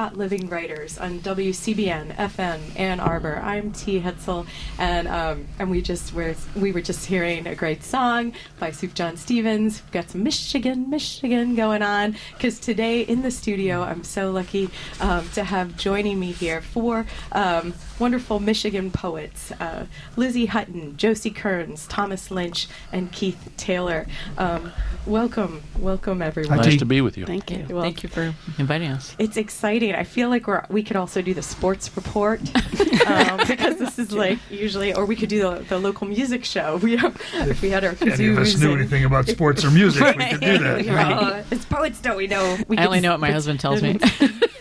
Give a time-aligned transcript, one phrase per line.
[0.00, 3.40] got Living Writers on WCBN FM Ann Arbor.
[3.42, 4.02] I'm T.
[4.02, 4.46] Hetzel,
[4.78, 9.16] and um, and we just were we were just hearing a great song by Sufjan
[9.16, 9.82] Stevens.
[9.82, 14.68] We've got some Michigan, Michigan going on because today in the studio I'm so lucky
[15.00, 21.30] um, to have joining me here four um, wonderful Michigan poets: uh, Lizzie Hutton, Josie
[21.30, 24.06] Kearns, Thomas Lynch, and Keith Taylor.
[24.36, 24.70] Um,
[25.06, 26.58] welcome, welcome everyone.
[26.58, 27.24] Nice to be with you.
[27.24, 27.64] Thank you.
[27.70, 29.16] Well, Thank you for inviting us.
[29.18, 29.94] It's exciting.
[29.94, 32.40] I feel like we're we could also do the sports report
[33.06, 36.76] um, because this is like usually, or we could do the, the local music show.
[36.78, 39.70] We have if we had our Any of us knew and- anything about sports or
[39.70, 40.80] music, we could do that.
[41.10, 42.58] Uh, as poets, don't we know?
[42.68, 43.98] We I only know what my husband tells me.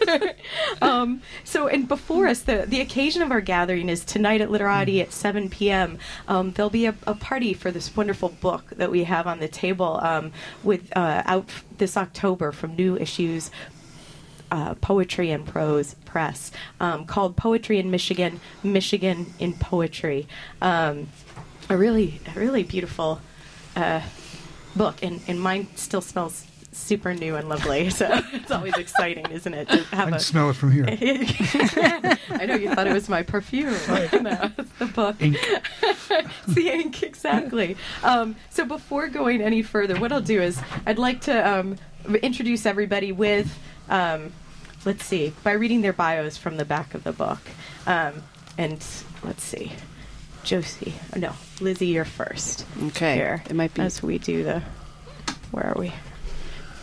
[0.81, 5.01] um, so, and before us, the, the occasion of our gathering is tonight at Literati
[5.01, 5.97] at 7 p.m.
[6.27, 9.47] Um, there'll be a, a party for this wonderful book that we have on the
[9.47, 10.31] table um,
[10.63, 13.51] with uh, out this October from New Issues
[14.51, 20.27] uh, Poetry and Prose Press um, called Poetry in Michigan, Michigan in Poetry.
[20.61, 21.07] Um,
[21.69, 23.21] a really, a really beautiful
[23.75, 24.01] uh,
[24.75, 27.89] book, and, and mine still smells super new and lovely.
[27.99, 30.85] So it's always exciting, isn't it, to I have can a smell it from here.
[32.29, 33.71] I know you thought it was my perfume.
[34.21, 35.17] no, it's the book.
[35.19, 35.37] Ink.
[35.81, 37.75] It's the ink, exactly.
[38.03, 41.77] Um, so before going any further, what I'll do is I'd like to um,
[42.21, 43.57] introduce everybody with,
[43.89, 44.31] um,
[44.85, 47.39] let's see, by reading their bios from the back of the book.
[47.85, 48.23] Um,
[48.57, 48.83] and
[49.23, 49.71] let's see,
[50.43, 52.65] Josie, oh, no, Lizzie, you're first.
[52.87, 53.15] Okay.
[53.15, 53.81] Here, It might be.
[53.81, 54.61] as we do the.
[55.51, 55.91] Where are we?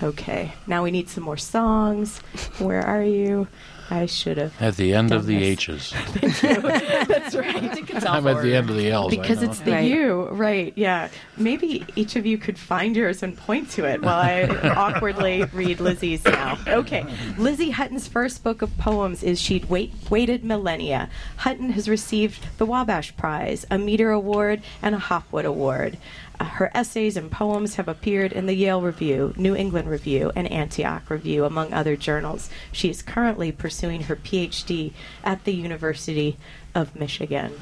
[0.03, 2.19] Okay, now we need some more songs.
[2.59, 3.49] Where are you?
[3.91, 4.61] I should have.
[4.61, 5.69] At the end of Done the this.
[5.69, 5.95] H's.
[6.43, 8.05] That's right.
[8.07, 9.13] I'm at the end of the L's.
[9.13, 9.49] I Because know.
[9.51, 9.91] it's the Right.
[9.91, 10.73] U, right?
[10.77, 11.09] Yeah.
[11.37, 14.45] Maybe each of you could find yours and point to it while I
[14.77, 16.59] awkwardly read Lizzie's now.
[16.67, 17.05] Okay.
[17.39, 21.09] Lizzie Hutton's first book of poems is She'd Wait, Waited Millennia.
[21.37, 25.99] Hutton has received the Wabash Prize, a Meter Award, and a Hopwood Award.
[26.41, 31.09] Her essays and poems have appeared in the Yale Review, New England Review, and Antioch
[31.11, 32.51] Review, among other journals.
[32.73, 34.93] She is currently pursuing her PhD
[35.25, 36.37] at the University
[36.75, 37.53] of Michigan.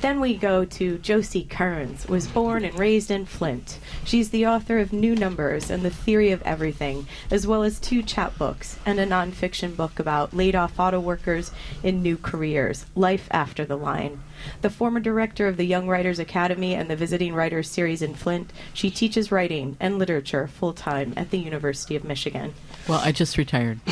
[0.00, 3.80] Then we go to Josie Kearns, was born and raised in Flint.
[4.04, 8.02] She's the author of New Numbers and The Theory of Everything, as well as two
[8.04, 11.50] chapbooks and a nonfiction book about laid off auto workers
[11.82, 14.20] in new careers, Life After the Line.
[14.62, 18.52] The former director of the Young Writers Academy and the Visiting Writers Series in Flint,
[18.72, 22.54] she teaches writing and literature full time at the University of Michigan.
[22.86, 23.80] well, I just retired.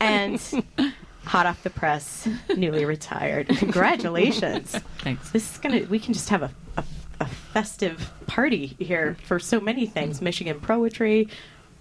[0.00, 0.40] And
[1.26, 3.48] hot off the press, newly retired.
[3.48, 4.76] Congratulations.
[4.98, 5.30] Thanks.
[5.30, 5.82] This is gonna.
[5.84, 6.84] We can just have a, a,
[7.20, 10.22] a festive party here for so many things.
[10.22, 11.28] Michigan poetry,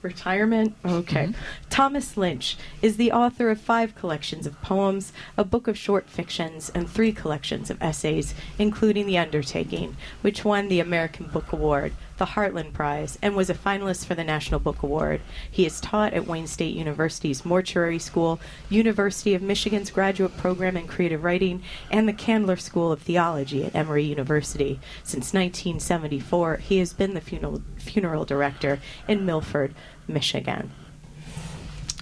[0.06, 0.76] retirement.
[0.86, 1.28] Okay.
[1.28, 1.70] Mm-hmm.
[1.70, 6.72] Thomas Lynch is the author of five collections of poems, a book of short fictions,
[6.74, 12.26] and three collections of essays, including The Undertaking, which won the American Book Award, the
[12.26, 15.22] Heartland Prize, and was a finalist for the National Book Award.
[15.50, 18.40] He is taught at Wayne State University's Mortuary School,
[18.70, 23.76] University of Michigan's Graduate Program in Creative Writing, and the Candler School of Theology at
[23.76, 24.80] Emory University.
[25.04, 29.74] Since 1974, he has been the funeral, funeral director in Milford,
[30.08, 30.72] Michigan.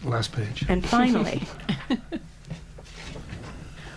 [0.04, 0.66] Last page.
[0.68, 1.44] And finally,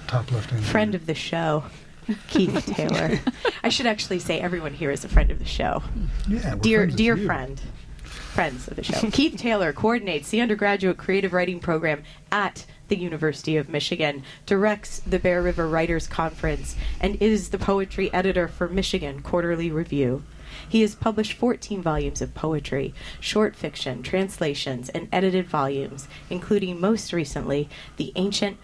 [0.06, 0.64] Top left hand.
[0.64, 1.64] friend of the show,
[2.28, 3.18] Keith Taylor.
[3.62, 5.82] I should actually say everyone here is a friend of the show.
[6.28, 7.60] Yeah, Dear, friends dear friend.
[8.04, 9.00] friends of the show.
[9.12, 15.18] Keith Taylor coordinates the undergraduate creative writing program at the University of Michigan, directs the
[15.18, 20.22] Bear River Writers Conference, and is the poetry editor for Michigan Quarterly Review.
[20.68, 27.12] He has published 14 volumes of poetry, short fiction, translations, and edited volumes, including most
[27.12, 28.56] recently The Ancient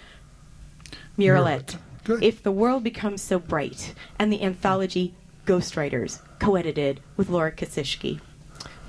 [1.18, 2.22] Murrelet, Good.
[2.22, 5.14] If the World Becomes So Bright, and the anthology
[5.46, 8.20] Ghostwriters, co edited with Laura Kasischke,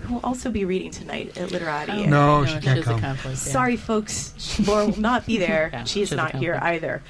[0.01, 1.91] who will also be reading tonight at Literati.
[1.91, 2.99] Oh, no, she she can't has a come.
[3.01, 3.51] conflict, yeah.
[3.53, 4.59] Sorry, folks.
[4.67, 5.69] Laura will not be there.
[5.71, 7.01] Yeah, she is she not here either.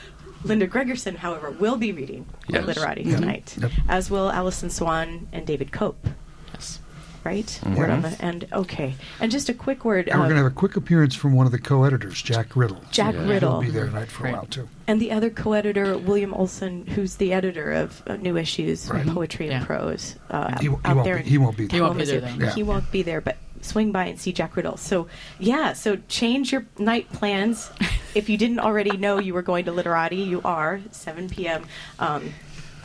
[0.44, 2.60] Linda Gregerson, however, will be reading Yes.
[2.62, 3.16] at Literati Yeah.
[3.16, 3.72] tonight, Yep.
[3.88, 6.06] as will Alison Swan and David Cope.
[6.54, 6.80] Yes.
[7.24, 7.46] Right?
[7.64, 7.76] Mhm.
[7.78, 8.48] Word on the end.
[8.52, 8.96] Okay.
[9.22, 10.10] And just a quick word.
[10.10, 12.80] And we're going to have a quick appearance from one of the co-editors, Jack Ridl.
[12.92, 13.22] Jack Yeah.
[13.22, 13.40] Ridl.
[13.40, 14.32] He'll be there tonight for Right.
[14.34, 14.68] a while too.
[14.88, 19.08] And the other co-editor, William Olsen, who's the editor of uh, New Issues, Right.
[19.08, 21.18] Poetry and Prose, uh, He, he out won't there.
[21.18, 21.78] be, he won't be there.
[21.78, 22.40] He won't be there Kalamazoo.
[22.40, 22.48] then.
[22.50, 22.56] Yeah.
[22.56, 24.78] He won't be there, but swing by and see Jack Ridl.
[24.78, 25.08] So,
[25.40, 27.72] yeah, so change your night plans.
[28.16, 31.64] if you didn't already know you were going to Literati, you are, 7 p.m.
[32.00, 32.34] Um,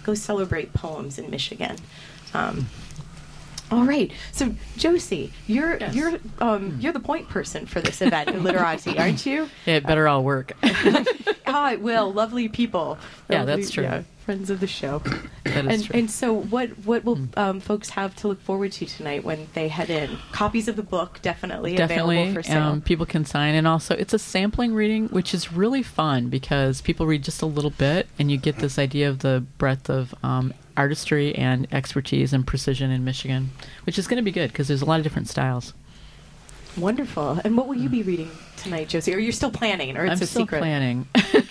[0.04, 1.74] go celebrate poems in Michigan.
[2.34, 2.68] Um,
[3.70, 5.94] all right, so Josie, you're Yes.
[5.94, 9.48] you're um, you're the point person for this event in Literati, aren't you?
[9.66, 10.52] It better all work.
[11.50, 12.12] Ah, it will.
[12.12, 12.98] Lovely people.
[13.30, 13.84] Yeah, Lovely- that's true.
[13.84, 14.98] Yeah, friends of the show.
[15.44, 15.98] That is and, true.
[15.98, 19.68] and so, what what will um, folks have to look forward to tonight when they
[19.68, 20.18] head in?
[20.30, 22.62] Copies of the book definitely, available Definitely, for sale.
[22.64, 26.82] um, people can sign, and also it's a sampling reading, which is really fun because
[26.82, 30.14] people read just a little bit, and you get this idea of the breadth of
[30.22, 33.50] um, artistry and expertise and precision in Michigan,
[33.84, 35.74] which is going to be good because there's a lot of different styles.
[36.76, 37.40] Wonderful.
[37.44, 39.12] And what will you be reading tonight, Josie?
[39.14, 40.58] Are you're still planning, or it's I'm a still secret?
[40.60, 41.44] planning, Okay.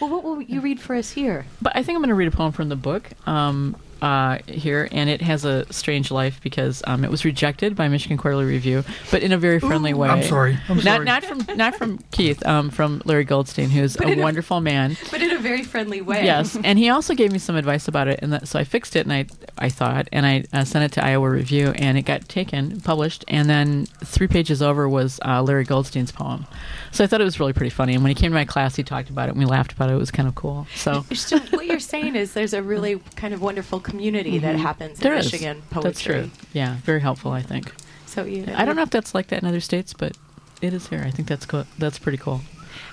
[0.00, 1.44] Well, what will you read for us here?
[1.60, 3.10] but I think I'm going to read a poem from the book.
[3.26, 7.88] Um, uh, here, and it has a strange life because um, it was rejected by
[7.88, 10.08] Michigan Quarterly Review, but in a very friendly way.
[10.08, 10.58] I'm sorry.
[10.68, 11.04] I'm not sorry.
[11.04, 14.60] not from not from Keith, um, from Larry Goldstein, who's But a in a- wonderful
[14.60, 14.96] man.
[15.10, 16.24] But in a very friendly way.
[16.24, 18.96] Yes, and he also gave me some advice about it, and that, so I fixed
[18.96, 19.26] it, and I
[19.56, 23.24] I thought, and I uh, sent it to Iowa Review, and it got taken, published,
[23.28, 26.44] and then three pages over was uh, Larry Goldstein's poem.
[26.90, 28.74] So I thought it was really pretty funny, and when he came to my class,
[28.74, 29.92] he talked about it, and we laughed about it.
[29.94, 30.66] It was kind of cool.
[30.74, 34.90] So So what you're saying is there's a really kind of wonderful community that happens
[34.90, 35.02] in Mm-hmm.
[35.02, 35.26] there is.
[35.32, 35.90] Michigan poetry.
[35.90, 36.30] That's true.
[36.52, 37.30] Yeah, very helpful.
[37.32, 37.64] I think.
[38.06, 40.12] So you, I don't know if that's like that in other states, but
[40.60, 41.02] it is here.
[41.06, 41.64] I think that's cool.
[41.78, 42.40] That's pretty cool.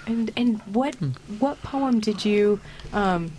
[0.07, 1.12] And and what Hmm.
[1.40, 2.60] what poem did you
[2.94, 3.31] um,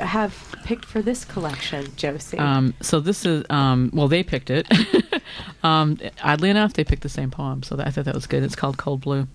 [0.00, 0.32] have
[0.64, 2.38] picked for this collection, Josie?
[2.38, 4.66] Um, so this is um, well, they picked it.
[5.62, 8.42] um, oddly enough, they picked the same poem, so that, I thought that was good.
[8.42, 9.26] It's called Cold Blue.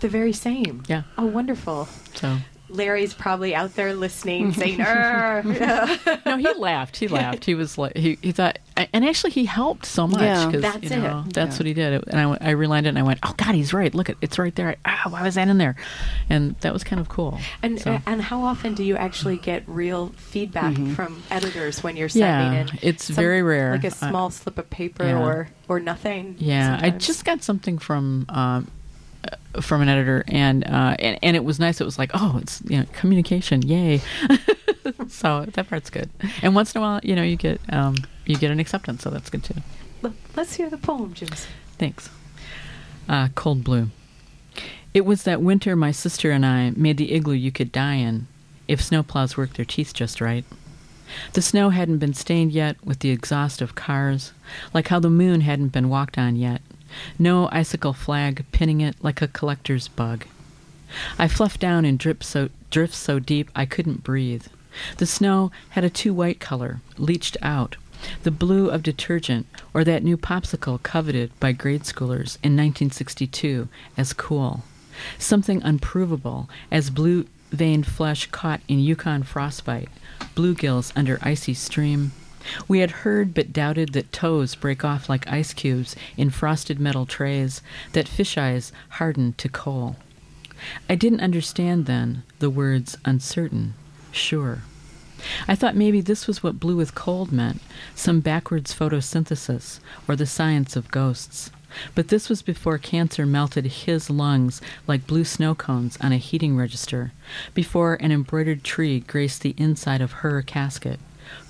[0.00, 0.82] the very same.
[0.88, 1.02] Yeah.
[1.16, 1.88] Oh, wonderful.
[2.14, 6.96] So Larry's probably out there listening, saying, no, he laughed.
[6.96, 7.44] He laughed.
[7.44, 8.58] He was like he, he thought,
[8.92, 10.20] and actually he helped so much.
[10.20, 10.50] Yeah.
[10.50, 11.34] 'cause, That's you it.
[11.34, 11.58] That's Yeah.
[11.58, 12.04] what he did.
[12.08, 13.94] And I, went- I relined it and I went, oh God, he's right.
[13.94, 14.70] Look, it, it's right there.
[14.70, 15.76] I, ah, why was that in there?
[16.28, 17.38] And that was kind of cool.
[17.62, 22.08] And So- and how often do you actually get real feedback from editors when you're
[22.12, 22.78] Yeah, sending in?
[22.82, 23.72] it's very rare.
[23.72, 25.18] Like a small slip of paper Yeah.
[25.22, 26.36] or or nothing.
[26.38, 28.70] Yeah, I just got something from um, uh,
[29.60, 31.80] from an editor, and, uh, and and it was nice.
[31.80, 34.00] It was like, oh, it's you know, communication, yay!
[35.08, 36.10] so that part's good.
[36.42, 39.10] And once in a while, you know, you get um, you get an acceptance, so
[39.10, 39.54] that's good too.
[40.36, 41.46] Let's hear the poem, James.
[41.78, 42.10] Thanks.
[43.08, 43.90] Uh, cold blue.
[44.92, 48.26] It was that winter my sister and I made the igloo you could die in,
[48.66, 50.44] if snowplows worked their teeth just right.
[51.34, 54.32] The snow hadn't been stained yet with the exhaust of cars,
[54.74, 56.62] like how the moon hadn't been walked on yet.
[57.18, 60.24] No icicle flag pinning it like a collector's bug.
[61.18, 64.46] I fluffed down in drip so, drifts so deep I couldn't breathe.
[64.98, 67.76] The snow had a too white color, leached out,
[68.22, 74.12] the blue of detergent or that new popsicle coveted by grade schoolers in 1962 as
[74.12, 74.64] cool.
[75.18, 79.88] Something unprovable as blue veined flesh caught in Yukon frostbite,
[80.34, 82.12] bluegills under icy stream.
[82.68, 87.06] We had heard but doubted that toes break off like ice cubes in frosted metal
[87.06, 87.62] trays,
[87.92, 89.96] that fish eyes harden to coal.
[90.88, 93.74] I didn't understand then the words uncertain,
[94.12, 94.62] sure.
[95.48, 97.60] I thought maybe this was what blue with cold meant,
[97.94, 101.50] some backwards photosynthesis, or the science of ghosts.
[101.94, 106.56] But this was before cancer melted his lungs like blue snow cones on a heating
[106.56, 107.12] register,
[107.54, 111.00] before an embroidered tree graced the inside of her casket,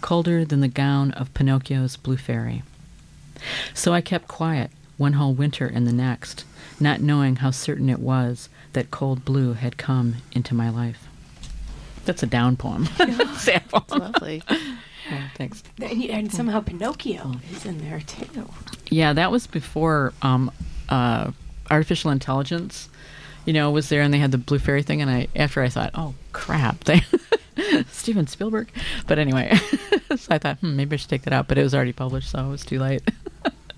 [0.00, 2.62] colder than the gown of Pinocchio's blue fairy.
[3.75, 6.45] So I kept quiet one whole winter and the next,
[6.80, 11.06] not knowing how certain it was that cold blue had come into my life.
[12.04, 12.87] That's a down poem.
[13.37, 14.00] Sad poem.
[14.00, 14.42] Lovely.
[15.37, 15.62] Thanks.
[15.80, 18.49] And, and somehow Pinocchio is in there too.
[18.90, 20.50] Yeah, that was before um,
[20.88, 21.30] uh,
[21.71, 22.88] artificial intelligence,
[23.47, 25.00] you know, was there, and they had the blue fairy thing.
[25.00, 27.03] And I, after I thought, oh crap, they
[27.91, 28.71] Steven Spielberg.
[29.07, 29.57] But anyway,
[30.17, 31.49] so I thought, hmm, maybe I should take that out.
[31.49, 33.03] But it was already published, so it was too late.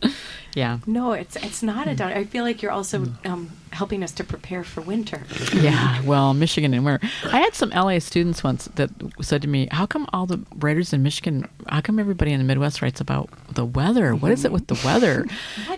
[0.59, 0.79] yeah.
[0.87, 2.13] No, it's it's not a down.
[2.13, 5.21] I feel like you're also um, helping us to prepare for winter.
[5.55, 7.07] Yeah, well, Michigan and winter.
[7.25, 10.93] I had some LA students once that said to me, "How come all the writers
[10.93, 11.47] in Michigan?
[11.69, 14.15] How come everybody in the Midwest writes about the weather?
[14.15, 15.25] What is it with the weather?"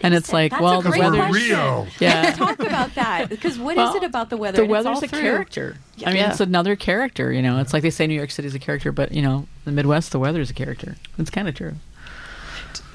[0.02, 0.32] And it's it?
[0.34, 1.18] like, That's well, the great weather.
[1.28, 1.48] question.
[1.56, 1.86] Rio.
[2.00, 2.32] Yeah.
[2.32, 4.56] Talk about that because what is Well, it about the weather?
[4.56, 5.76] The And it's weather's all a through- character.
[6.06, 6.30] I mean, Yeah.
[6.30, 7.30] it's another character.
[7.32, 9.72] You know, it's like they say New York City's a character, but you know, the
[9.72, 10.96] Midwest, the weather's a character.
[11.18, 11.74] It's kind of true.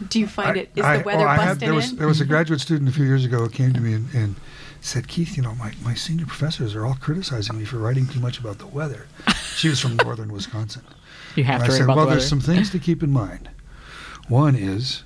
[0.10, 0.72] Do you find it?
[0.76, 1.98] Is I- the weather well, I had- busting there was, in?
[1.98, 2.32] There was a mm-hmm.
[2.32, 4.36] graduate student a few years ago who came to me and, and
[4.82, 8.20] said, Keith, you know, my, my senior professors are all criticizing me for writing too
[8.20, 9.08] much about the weather.
[9.56, 10.82] She was from northern Wisconsin.
[11.38, 13.02] You have And I to write said, about well, the there's some things to keep
[13.02, 13.50] in mind.
[14.28, 15.04] One is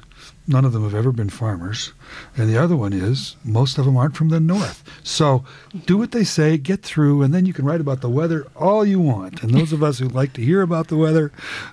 [0.50, 1.94] none of them have ever been farmers,
[2.36, 4.84] and the other one is most of them aren't from the north.
[5.04, 5.46] So
[5.86, 8.84] do what they say, get through, and then you can write about the weather all
[8.86, 9.44] you want.
[9.44, 11.32] And those of us who like to hear about the weather,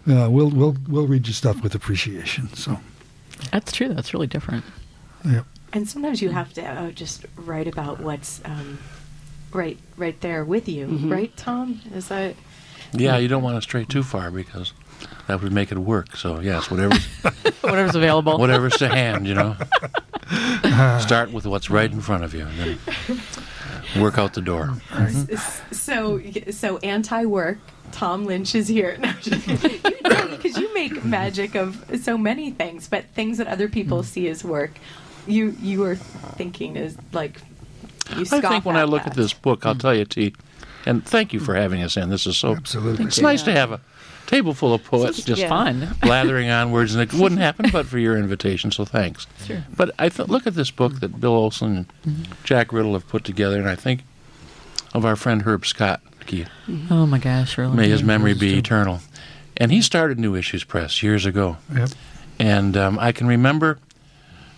[0.08, 2.48] uh, we'll we'll we'll read your stuff with appreciation.
[2.54, 2.78] So
[3.50, 3.88] That's true.
[3.92, 4.64] That's really different.
[5.24, 5.42] yeah.
[5.72, 8.78] And sometimes you have to uh, just write about what's um,
[9.52, 11.80] right right there with you, right, Tom?
[11.94, 12.34] Is that
[12.92, 14.72] Yeah, you don't want to stray too far because
[15.26, 16.16] that would make it work.
[16.16, 17.04] So yes, whatever's
[17.62, 18.38] Whatever's available.
[18.38, 19.56] whatever's to hand, you know.
[21.00, 23.20] Start with what's right in front of you, and then
[24.00, 24.76] work out the door.
[24.92, 26.20] S- so?
[26.50, 27.58] So anti-work.
[27.92, 33.46] Tom Lynch is here because you make magic of so many things, but things that
[33.46, 34.06] other people mm-hmm.
[34.06, 34.72] see as work,
[35.26, 37.40] you you are thinking is like.
[38.16, 39.10] You I think when I look that.
[39.10, 39.80] at this book, I'll mm.
[39.80, 40.34] tell you, T,
[40.84, 42.08] and thank you for having us in.
[42.08, 43.04] This is so Absolutely.
[43.04, 43.80] It's nice to have a
[44.26, 45.48] table full of poets just Yeah.
[45.48, 45.88] fun.
[46.02, 48.70] blathering on words, and it wouldn't happen but for your invitation.
[48.70, 49.26] So thanks.
[49.46, 49.64] Sure.
[49.76, 53.22] But I th- look at this book that Bill Olsen and Jack Ridl have put
[53.24, 54.02] together, and I think
[54.92, 56.00] of our friend Herb Scott.
[56.26, 56.48] Keith.
[56.90, 57.76] Oh my gosh, really?
[57.76, 58.98] May his memory be eternal.
[59.56, 61.56] And he started New Issues Press years ago.
[61.72, 61.90] Yep.
[62.40, 63.78] And um, I can remember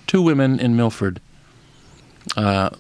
[0.07, 1.21] two women in Milford,
[2.37, 2.71] uh,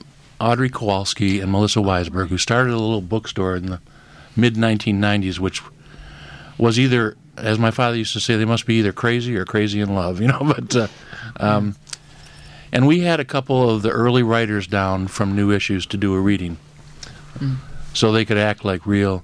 [0.40, 3.80] Audrey Kowalski and Melissa Weisberg, who started a little bookstore in the
[4.36, 5.60] mid 1990s, which
[6.58, 9.80] was either, as my father used to say, they must be either crazy or crazy
[9.80, 10.40] in love, you know.
[10.40, 10.88] But uh,
[11.38, 11.76] um,
[12.72, 16.14] and we had a couple of the early writers down from New Issues to do
[16.14, 16.58] a reading,
[17.94, 19.22] so they could act like real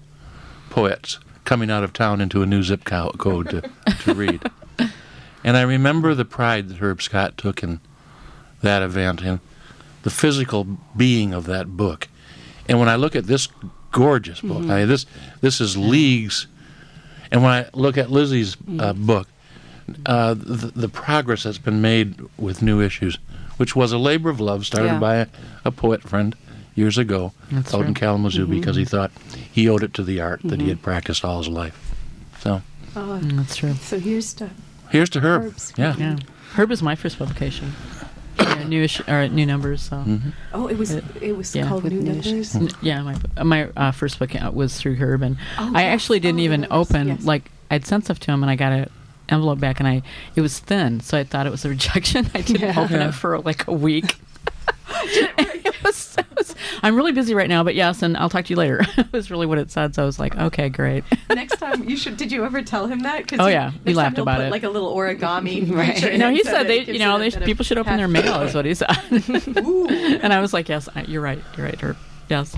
[0.70, 4.42] poets coming out of town into a new zip code to, to read.
[5.44, 7.80] And I remember the pride that Herb Scott took in
[8.62, 9.40] that event and
[10.02, 12.08] the physical being of that book.
[12.66, 13.48] And when I look at this
[13.92, 15.04] gorgeous book, I mean, this
[15.42, 16.46] this is leagues.
[17.34, 19.26] And when I look at Lizzie's uh, book,
[20.06, 23.18] uh, the, the progress that's been made with new issues,
[23.56, 24.98] which was a labor of love started Yeah.
[25.00, 25.26] by a,
[25.64, 26.36] a poet friend
[26.76, 27.94] years ago That's out in true.
[27.94, 29.10] Kalamazoo because he thought
[29.50, 31.92] he owed it to the art that he had practiced all his life.
[32.38, 32.62] So
[32.94, 33.74] Oh, that's true.
[33.74, 34.50] so here's to
[34.90, 35.42] here's to Herb.
[35.42, 35.96] Herb's- Yeah.
[35.96, 36.16] Yeah.
[36.54, 37.72] Herb is my first publication.
[38.38, 39.82] Yeah, new issue, or new numbers.
[39.82, 40.32] So Mhm.
[40.52, 41.68] oh, it was it was yeah.
[41.68, 42.54] called New new Numbers.
[42.54, 45.94] N- yeah, my my uh, first book was through Herb, and Oh, I yes.
[45.94, 47.24] actually didn't Oh, even yes, open yes.
[47.24, 48.90] like I'd sent stuff to him, and I got an
[49.28, 50.02] envelope back, and I
[50.36, 52.28] it was thin, so I thought it was a rejection.
[52.34, 52.80] I didn't Yeah.
[52.80, 53.08] open Yeah.
[53.08, 54.16] it for like a week.
[55.84, 58.50] it was, it was- I'm really busy right now, but yes, and I'll talk to
[58.50, 58.80] you later.
[58.96, 61.04] it was really what it said, so I was like, okay, great.
[61.30, 62.16] next time you should.
[62.16, 63.26] Did you ever tell him that?
[63.26, 63.70] 'Cause Oh, yeah.
[63.70, 64.50] next We laughed he'll about put, it.
[64.50, 65.70] Like a little origami.
[65.74, 66.18] Right.
[66.18, 68.64] no, he so said they, you know, they, people should open their mail, is what
[68.64, 68.90] he said.
[69.58, 69.88] Ooh.
[69.88, 71.96] and I was like, yes, I, you're right, you're right, Herb.
[72.28, 72.56] Yes.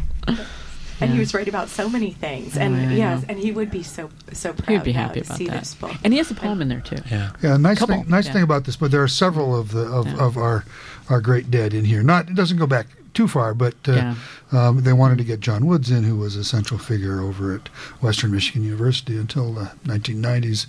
[0.98, 3.70] And he was right about so many things, Oh, and I yes, and he would
[3.70, 4.68] be so so proud.
[4.76, 5.58] He'd be happy to about see that.
[5.60, 5.92] this book.
[6.02, 6.96] And he has a poem in there too.
[7.10, 7.32] Yeah.
[7.42, 8.08] Yeah, nice Couple, thing.
[8.08, 8.32] Nice yeah.
[8.32, 10.16] thing about this, but there are several of the of, Yeah.
[10.24, 10.64] of our
[11.10, 12.02] our great dead in here.
[12.02, 14.14] Not it doesn't go back too far, but uh, Yeah.
[14.52, 17.68] um, they wanted to get John Woods in, who was a central figure over at
[18.00, 20.66] Western Michigan University until the 1990s.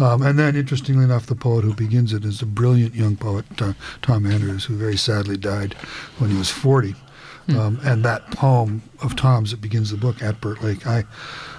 [0.00, 3.44] Um, and then, interestingly enough, the poet who begins it is a brilliant young poet,
[3.60, 5.74] uh, Tom Andrews, who very sadly died
[6.18, 6.94] when he was 40.
[7.48, 11.04] Um, and that poem of Tom's that begins the book at Burt Lake, I,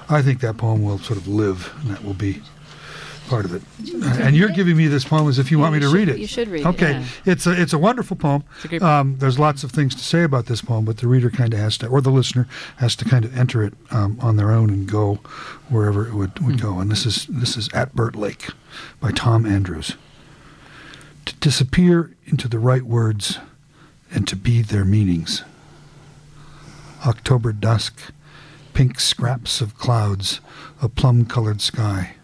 [0.08, 2.44] I think that poem will sort of live, and that will be
[3.30, 3.62] part of it.
[4.20, 6.10] And you're giving me this poem as if you Yeah, want me you to read
[6.10, 6.18] it.
[6.18, 7.06] you should read it, Okay, yeah.
[7.26, 8.44] it's a it's a wonderful poem.
[8.72, 11.54] A Um, there's lots of things to say about this poem, but the reader kind
[11.54, 14.52] of has to, or the listener has to kind of enter it um, on their
[14.52, 15.16] own and go
[15.70, 16.80] wherever it would, would go.
[16.80, 18.50] And this is this is at Burt Lake
[19.00, 19.96] by Tom Andrews.
[21.26, 23.38] To disappear into the right words
[24.12, 25.44] and to be their meanings.
[27.06, 28.12] October dusk,
[28.74, 30.42] pink scraps of clouds,
[30.82, 32.16] a plum colored sky.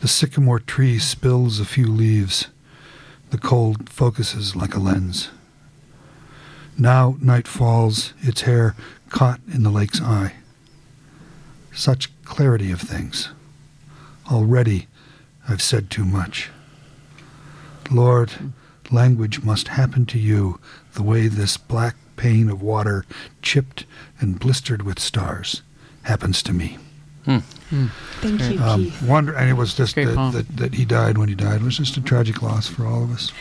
[0.00, 2.48] The sycamore tree spills a few leaves.
[3.30, 5.28] The cold focuses like a lens.
[6.78, 8.74] Now night falls, its hair
[9.10, 10.34] caught in the lake's eye.
[11.72, 13.28] Such clarity of things.
[14.30, 14.88] Already
[15.46, 16.48] I've said too much.
[17.90, 18.32] Lord,
[18.90, 20.60] language must happen to you
[20.94, 23.04] the way this black pane of water,
[23.42, 23.84] chipped
[24.20, 25.62] and blistered with stars,
[26.02, 26.78] happens to me.
[27.24, 27.38] Hmm.
[28.20, 29.02] Thank you, Um, Keith.
[29.02, 31.76] wonder, and it was just that, that, that he died when he died It was
[31.78, 33.32] just a tragic loss for all of us.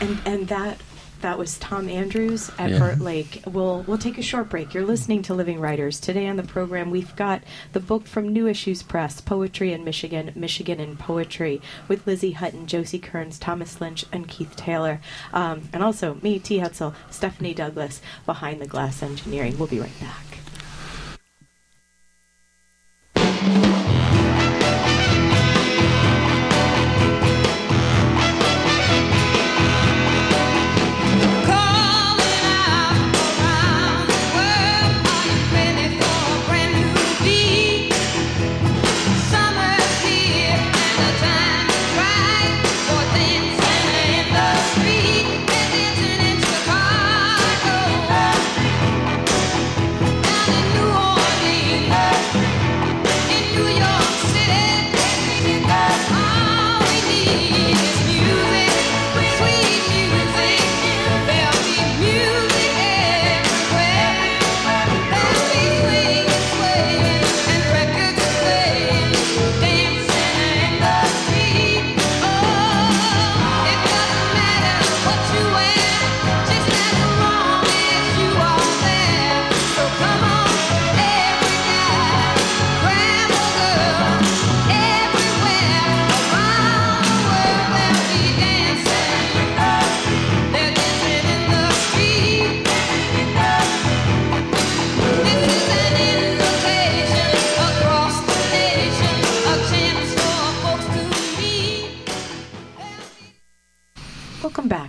[0.00, 0.78] And and that
[1.20, 2.78] that was Tom Andrews at Yeah.
[2.78, 3.42] Burt Lake.
[3.46, 4.74] We'll we'll take a short break.
[4.74, 5.98] You're listening to Living Writers.
[5.98, 10.32] Today on the program we've got the book from New Issues Press, Poetry in Michigan,
[10.34, 15.00] Michigan in Poetry, with Lizzie Hutton, Josie Kearns, Thomas Lynch, and Keith Taylor.
[15.32, 16.58] Um, and also me, T.
[16.58, 19.56] Hetzel, Stephanie Douglas, behind the glass engineering.
[19.58, 20.33] We'll be right back.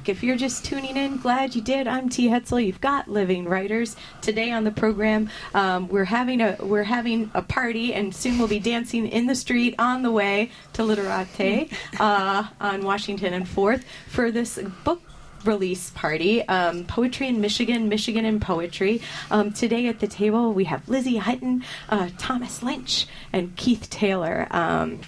[0.08, 1.88] If you're just tuning in, glad you did.
[1.88, 2.28] I'm T.
[2.28, 2.64] Hetzel.
[2.64, 5.30] You've got Living Writers today on the program.
[5.54, 9.36] Um, we're having a we're having a party, and soon we'll be dancing in the
[9.36, 15.02] street on the way to Literati uh, on Washington and Fourth for this book
[15.44, 19.02] release party, um, Poetry in Michigan, Michigan in Poetry.
[19.32, 24.48] Um, today at the table we have Lizzie Hutton, uh, Thomas Lynch, and Keith Taylor.
[24.52, 25.02] Um,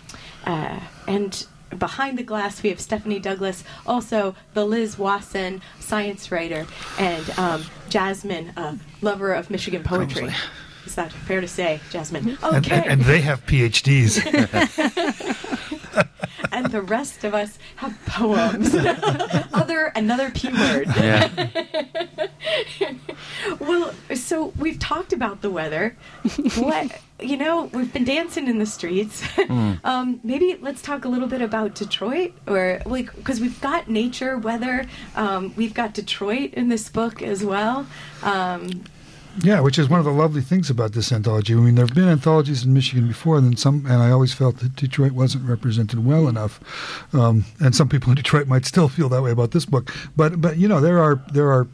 [0.45, 1.45] uh, and
[1.77, 6.65] behind the glass we have Stephanie Douglas, also the Liz Wasson, science writer,
[6.99, 10.34] and um, Jasmine, uh, lover of Michigan poetry.
[10.86, 12.38] Is that fair to say, Jasmine?
[12.41, 12.75] And, Okay.
[12.77, 14.23] and, and they have PhDs.
[16.51, 18.73] and the rest of us have poems.
[19.53, 20.88] Other another P word.
[20.95, 21.47] Yeah.
[23.60, 25.95] Well, so we've talked about the weather.
[26.56, 29.23] What you know, we've been dancing in the streets.
[29.84, 34.38] um, maybe let's talk a little bit about Detroit, or like because we've got nature,
[34.38, 34.86] weather.
[35.15, 37.88] Um, we've got Detroit in this book as well.
[38.23, 38.84] Um,
[39.43, 41.53] Yeah, which is one of the lovely things about this anthology.
[41.53, 44.34] I mean, there have been anthologies in Michigan before, and then some, and I always
[44.34, 46.60] felt that Detroit wasn't represented well enough.
[47.13, 49.93] Um, and some people in Detroit might still feel that way about this book.
[50.15, 51.67] But, but you know, there are there are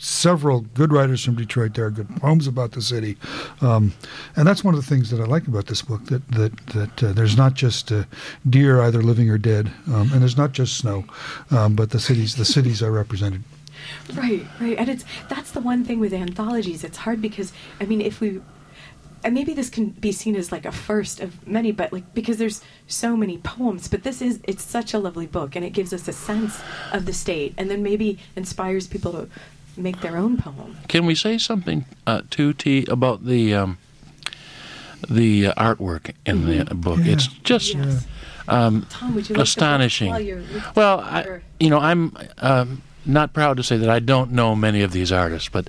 [0.00, 1.74] several good writers from Detroit.
[1.74, 3.16] There are good poems about the city,
[3.60, 3.92] um,
[4.34, 6.06] and that's one of the things that I like about this book.
[6.06, 8.04] That that that uh, there's not just uh,
[8.48, 11.04] deer either living or dead, um, and there's not just snow,
[11.50, 13.44] um, but the cities the cities are represented.
[14.14, 16.82] Right, right, and it's that's the one thing with anthologies.
[16.82, 18.40] It's hard because I mean, if we,
[19.22, 22.38] and maybe this can be seen as like a first of many, but like because
[22.38, 23.86] there's so many poems.
[23.86, 26.60] But this is it's such a lovely book, and it gives us a sense
[26.92, 29.28] of the state, and then maybe inspires people to
[29.76, 30.76] make their own poem.
[30.88, 33.78] Can we say something uh, to T about the um,
[35.08, 37.00] the uh, artwork in the book?
[37.02, 37.12] Yeah.
[37.12, 38.06] It's just Yes.
[38.48, 40.12] um, Tom, would you like astonishing.
[40.12, 40.42] To you're,
[40.74, 44.82] well, I, you know, I'm um, not proud to say that I don't know many
[44.82, 45.68] of these artists, but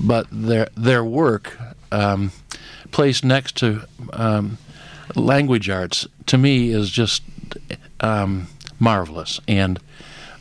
[0.00, 1.56] but their their work
[1.92, 2.32] um,
[2.90, 4.58] placed next to um,
[5.14, 7.22] language arts to me is just
[8.00, 9.78] um, marvelous, and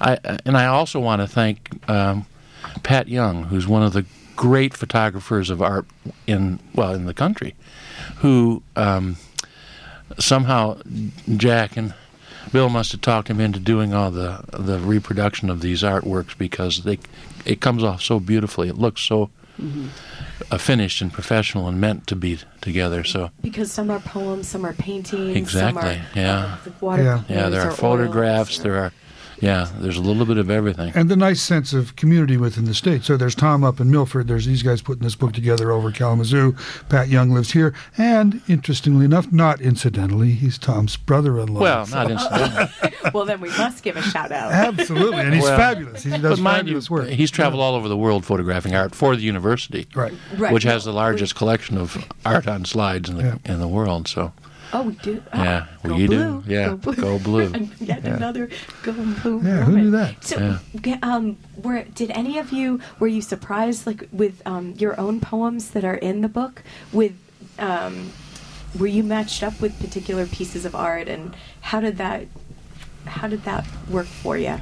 [0.02, 2.26] I and I also want to thank um,
[2.84, 5.86] Pat Young, who's one of the great photographers of art
[6.28, 7.56] in well in the country,
[8.18, 9.18] who um,
[10.20, 10.78] somehow
[11.36, 11.94] Jack and
[12.52, 16.84] Bill must have talked him into doing all the the reproduction of these artworks because
[16.84, 17.00] they
[17.46, 18.70] it comes off so beautifully.
[18.70, 19.30] It looks so
[20.52, 23.04] uh, finished and professional and meant to be together.
[23.04, 26.58] So Because some are poems, some are paintings, Exactly, some are yeah.
[26.66, 28.52] uh, watercolors yeah, there are photographs.
[28.52, 28.94] oils or- There are,
[29.40, 30.92] yeah, there's a little bit of everything.
[30.96, 33.04] And the nice sense of community within the state.
[33.04, 34.28] So there's Tom up in Milford.
[34.28, 36.56] There's these guys putting this book together over Kalamazoo.
[36.90, 37.74] Pat Young lives here.
[37.98, 41.62] And interestingly enough, not incidentally, he's Tom's brother-in-law.
[41.62, 42.94] Well, So- not incidentally.
[43.14, 44.52] well, then we must give a shout out.
[44.52, 45.20] Absolutely.
[45.22, 46.04] And he's Well, fabulous.
[46.04, 47.08] He does but mind you, fabulous work.
[47.10, 50.14] he's traveled all over the world photographing art for the university, Right.
[50.38, 50.54] Right.
[50.54, 53.54] which has the largest collection of art on slides in the Yeah.
[53.54, 54.08] in the world.
[54.08, 54.32] So
[54.74, 55.24] Oh, we do.
[55.34, 56.08] Oh, Yeah, go we do.
[56.08, 56.44] blue.
[56.48, 56.96] Yeah, go blue.
[56.96, 57.52] go blue.
[57.54, 58.16] And Yet Yeah.
[58.18, 58.50] another
[58.84, 59.42] go blue.
[59.44, 60.24] Yeah, who knew that?
[60.24, 60.98] So, Yeah.
[61.02, 65.70] um, were did any of you were you surprised like with um, your own poems
[65.72, 66.64] that are in the book?
[66.92, 67.14] With
[67.60, 68.12] um,
[68.78, 72.28] were you matched up with particular pieces of art, and how did that
[73.06, 74.60] how did that work for you?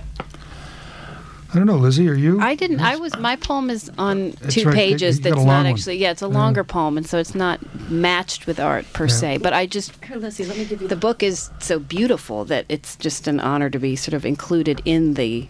[1.55, 2.41] I don't know, Lizzie, are you?
[2.41, 2.81] I didn't.
[2.81, 3.17] I was.
[3.17, 5.19] My poem is on That's two right, pages.
[5.19, 5.65] you got a That's long not one.
[5.67, 5.97] actually.
[5.99, 6.33] Yeah, it's a Yeah.
[6.33, 9.13] longer poem, and so it's not matched with art per Yeah.
[9.13, 9.37] se.
[9.37, 12.65] But I just Here, Lizzie, let me give you the book is so beautiful that
[12.67, 15.47] it's just an honor to be sort of included in the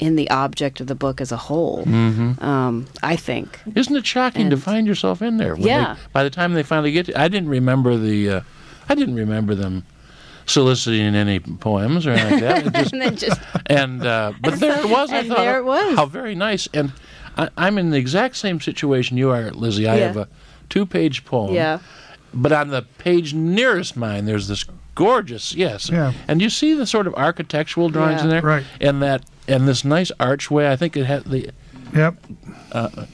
[0.00, 1.84] in the object of the book as a whole.
[1.84, 2.42] Mm-hmm.
[2.42, 3.60] Um, I think.
[3.74, 5.54] Isn't it shocking to find yourself in there?
[5.56, 5.92] when Yeah.
[5.94, 8.40] they- by the time they finally get, to, I didn't remember the, uh,
[8.88, 9.84] I didn't remember them
[10.46, 12.72] soliciting any poems or anything like that.
[12.82, 15.10] Just, and just and uh, but there it was.
[15.12, 15.96] I And thought, there it was.
[15.96, 16.68] How very nice.
[16.74, 16.92] And
[17.36, 19.88] I, I'm in the exact same situation you are, Lizzie.
[19.88, 20.06] I Yeah.
[20.08, 20.28] have a
[20.68, 21.54] two-page poem.
[21.54, 21.78] yeah.
[22.32, 24.64] But on the page nearest mine, there's this
[24.96, 25.88] gorgeous, yes.
[25.88, 26.12] Yeah.
[26.26, 28.24] And you see the sort of architectural drawings Yeah.
[28.24, 28.64] in there, Right.
[28.80, 30.68] And that, and this nice archway.
[30.70, 31.50] I think it had the.
[31.94, 32.16] Yep.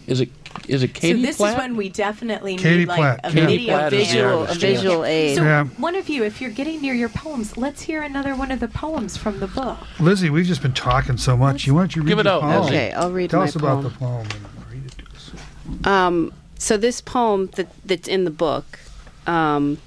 [0.06, 0.30] Is it?
[0.68, 1.52] Is it Katie so this Platt?
[1.54, 3.20] is when we definitely Katie need like Platt.
[3.24, 5.36] a Katie video Platt Visual, a visual aid.
[5.36, 5.64] So Yeah.
[5.64, 8.68] one of you, if you're getting near your poems, let's hear another one of the
[8.68, 9.78] poems from the book.
[9.98, 11.66] Lizzie, we've just been talking so much.
[11.66, 12.64] You want you read Give it your out, poem?
[12.66, 13.64] Okay, I'll read Tell my us poem.
[13.78, 15.86] about the poem and read it to us.
[15.86, 18.78] Um, so this poem that that's in the book
[19.26, 19.78] um,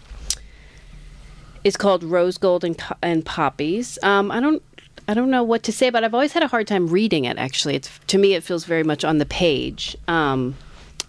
[1.63, 4.61] is called "Rose Gold and, and Poppies." Um, I don't.
[5.07, 7.37] I don't know what to say, but I've always had a hard time reading it.
[7.37, 10.55] Actually, it's to me it feels very much on the page um,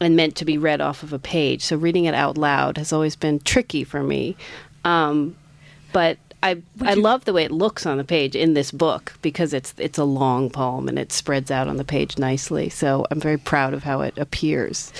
[0.01, 1.63] and meant to be read off of a page.
[1.63, 4.37] So reading it out loud has always been tricky for me.
[4.85, 5.37] Um,
[5.93, 9.15] but I I you- love the way it looks on the page in this book
[9.23, 12.69] because it's it's a long poem and it spreads out on the page nicely.
[12.69, 14.93] So I'm very proud of how it appears.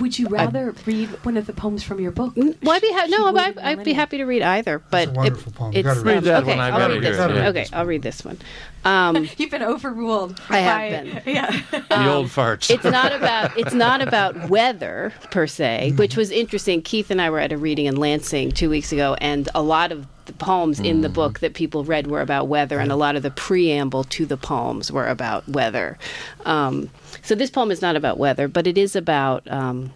[0.00, 2.34] Would you rather read one of the poems from your book?
[2.36, 4.78] Well, I'd be ha- She no, I'd, I'd be happy to read either.
[4.78, 5.72] But a wonderful it- poem.
[5.72, 6.24] You gotta read um.
[6.24, 7.30] Read that okay, one, I've I'll read this one.
[7.38, 8.38] Okay, I'll read this one.
[8.84, 10.40] Um, You've been overruled.
[10.48, 11.22] I have by- been.
[11.34, 11.50] Yeah.
[11.70, 12.70] the old farts.
[12.70, 16.82] it's not about it's not about weather per se, which was interesting.
[16.82, 19.92] Keith and I were at a reading in Lansing two weeks ago, and a lot
[19.92, 23.16] of the poems in the book that people read were about weather, and a lot
[23.16, 25.98] of the preamble to the poems were about weather.
[26.44, 26.90] Um,
[27.22, 29.92] so this poem is not about weather, but it is about um,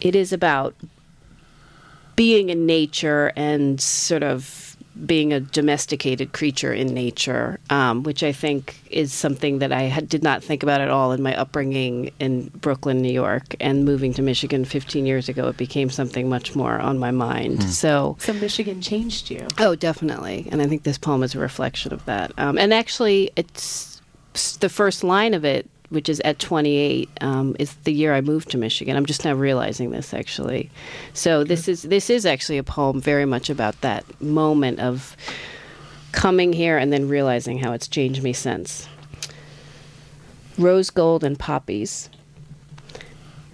[0.00, 0.74] it is about
[2.16, 8.32] being in nature and sort of being a domesticated creature in nature, um, which I
[8.32, 12.10] think is something that I had, did not think about at all in my upbringing
[12.18, 15.48] in Brooklyn, New York, and moving to Michigan 15 years ago.
[15.48, 17.62] It became something much more on my mind.
[17.64, 18.16] So.
[18.20, 19.46] So Michigan changed you.
[19.58, 20.48] Oh, definitely.
[20.52, 22.32] And I think this poem is a reflection of that.
[22.36, 23.89] Um, and actually, it's s-
[24.32, 28.50] the first line of it, which is at 28, um, is the year I moved
[28.50, 28.96] to Michigan.
[28.96, 30.70] I'm just now realizing this, actually.
[31.14, 35.16] So this is this is actually a poem very much about that moment of
[36.12, 38.88] coming here and then realizing how it's changed me since.
[40.58, 42.10] Rose gold and poppies.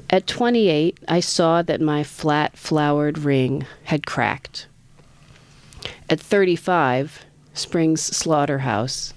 [0.08, 4.68] At 28, I saw that my flat flowered ring had cracked.
[6.08, 9.12] At 35, Spring's slaughterhouse,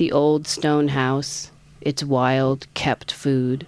[0.00, 1.50] the old stone house,
[1.82, 3.66] its wild kept food.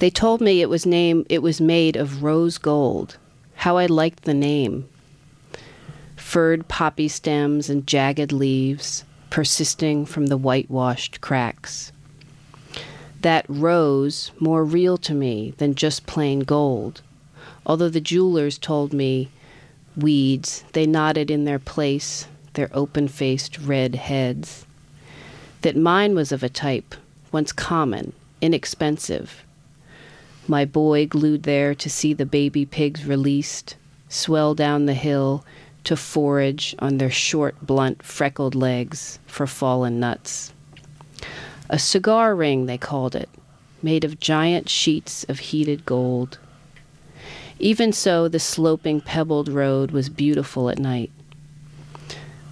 [0.00, 3.16] They told me it was name it was made of rose gold.
[3.54, 4.88] How I liked the name.
[6.16, 11.92] Furred poppy stems and jagged leaves persisting from the whitewashed cracks.
[13.20, 17.02] That rose more real to me than just plain gold.
[17.64, 19.30] Although the jewelers told me
[19.96, 24.66] weeds, they nodded in their place, their open faced red heads.
[25.62, 26.94] That mine was of a type,
[27.32, 29.44] once common, inexpensive.
[30.48, 33.76] My boy glued there to see the baby pigs released,
[34.08, 35.44] swell down the hill
[35.84, 40.52] to forage on their short, blunt, freckled legs for fallen nuts.
[41.68, 43.28] A cigar ring, they called it,
[43.82, 46.38] made of giant sheets of heated gold.
[47.58, 51.10] Even so, the sloping, pebbled road was beautiful at night.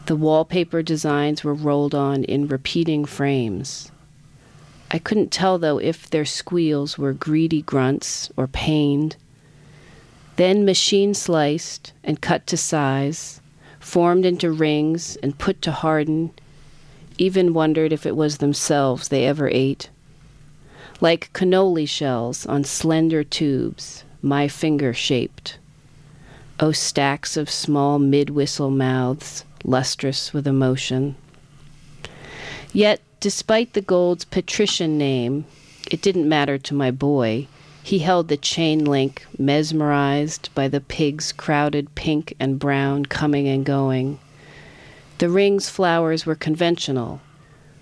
[0.07, 3.91] The wallpaper designs were rolled on in repeating frames.
[4.91, 9.17] I couldn't tell, though, if their squeals were greedy grunts or pained.
[10.37, 13.41] Then machine sliced and cut to size,
[13.81, 16.33] formed into rings and put to harden,
[17.17, 19.89] even wondered if it was themselves they ever ate.
[21.01, 25.59] Like cannoli shells on slender tubes, my finger shaped.
[26.61, 31.17] Oh, stacks of small mid whistle mouths, lustrous with emotion.
[32.73, 35.47] Yet, despite the gold's patrician name,
[35.91, 37.47] it didn't matter to my boy.
[37.83, 43.65] He held the chain link, mesmerized by the pig's crowded pink and brown coming and
[43.65, 44.19] going.
[45.19, 47.21] The ring's flowers were conventional,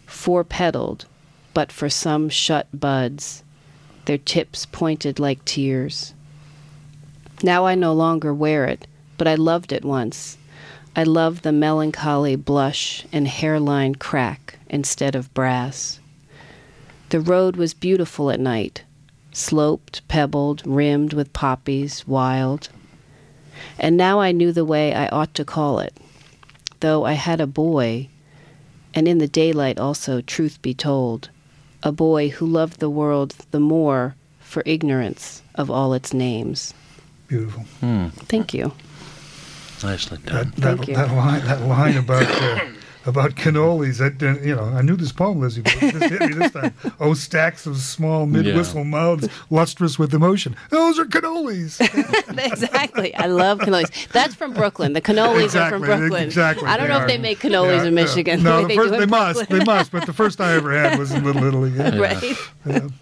[0.07, 1.07] four petaled,
[1.55, 3.43] but for some shut buds,
[4.05, 6.15] their tips pointed like tears.
[7.43, 10.37] Now I no longer wear it, but I loved it once.
[10.95, 16.01] I loved the melancholy blush and hairline crack instead of brass.
[17.09, 18.85] The road was beautiful at night,
[19.33, 22.69] sloped, pebbled, rimmed with poppies, wild.
[23.79, 25.97] And now I knew the way I ought to call it.
[26.81, 28.09] Though I had a boy,
[28.93, 31.31] and in the daylight also, truth be told,
[31.83, 36.75] a boy who loved the world the more for ignorance of all its names.
[37.29, 37.63] Beautiful.
[37.81, 38.09] Hmm.
[38.09, 38.73] Thank you.
[39.83, 40.35] Nicely done.
[40.35, 40.95] That, that, Thank you.
[40.97, 42.61] that line, that line about uh,
[43.07, 43.99] about cannolis.
[43.99, 46.75] That you know, I knew this poem, Lizzie, but it just hit me this time.
[47.01, 50.55] Oh, stacks of small mid whistle mouths, lustrous with emotion.
[50.71, 51.81] Those are cannolis.
[52.53, 53.15] exactly.
[53.17, 54.09] I love cannolis.
[54.13, 54.93] That's from Brooklyn.
[54.93, 56.25] The cannolis are from Brooklyn.
[56.25, 58.03] exactly, I don't they know if they make cannolis Yeah, in yeah.
[58.03, 58.43] Michigan.
[58.43, 59.49] No, like the they first, they must.
[59.49, 59.91] They must.
[59.93, 61.73] But the first I ever had was in Little Italy.
[61.75, 61.97] Yeah.
[62.67, 62.93] right.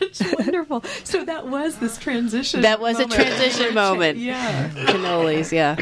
[0.00, 0.32] Yeah.
[0.38, 0.82] Wonderful.
[1.04, 2.62] So that was this transition.
[2.62, 4.18] That was a transition moment.
[4.28, 4.68] Yeah.
[4.70, 5.76] Cannolis, yeah.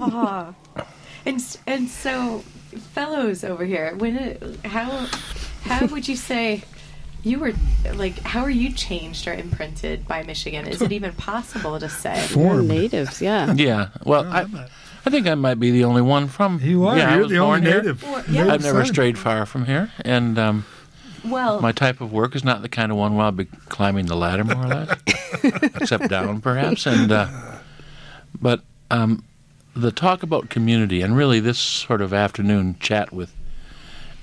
[0.00, 0.54] Aw.
[1.26, 2.40] And and so,
[2.92, 5.06] fellows over here, when it, how
[5.62, 6.64] how would you say
[7.22, 7.54] you were
[7.94, 10.66] like how are you changed or imprinted by Michigan?
[10.66, 12.28] Is it even possible to say?
[12.36, 13.54] We're natives, yeah.
[13.54, 13.88] Yeah.
[14.04, 14.44] Well, I,
[15.06, 16.60] I think I might be the only one from.
[16.62, 16.96] You are.
[16.98, 17.80] Yeah, You're was the born only here.
[17.80, 18.02] native.
[18.02, 18.52] Well, native yeah.
[18.52, 18.92] I've never son.
[18.92, 20.66] strayed far from here, and um,
[21.24, 24.06] Well, my type of work is not the kind of one where I'll be climbing
[24.06, 24.98] the ladder more or less,
[25.42, 26.86] except down perhaps.
[26.86, 27.28] And uh,
[28.40, 29.24] but um,
[29.74, 33.34] the talk about community and really this sort of afternoon chat with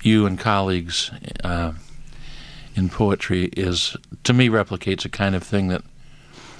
[0.02, 1.10] you and colleagues
[1.44, 1.72] uh,
[2.74, 5.82] in poetry is to me replicates a kind of thing that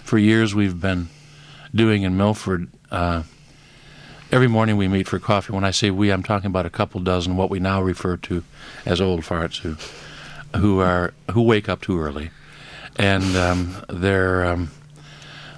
[0.05, 1.09] for years we've been
[1.75, 2.69] doing in Milford.
[2.91, 3.23] Uh,
[4.31, 5.53] every morning we meet for coffee.
[5.53, 8.45] When I say we, I'm talking about a couple dozen, what we now refer to
[8.85, 9.77] as old farts, who
[10.57, 12.31] who are who wake up too early,
[12.97, 14.71] and um, their um,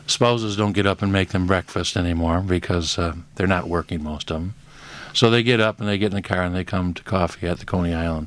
[0.06, 4.30] spouses don't get up and make them breakfast anymore because uh, they're not working most
[4.30, 4.54] of them.
[5.12, 7.46] So they get up and they get in the car and they come to coffee
[7.46, 8.26] at the Coney Island.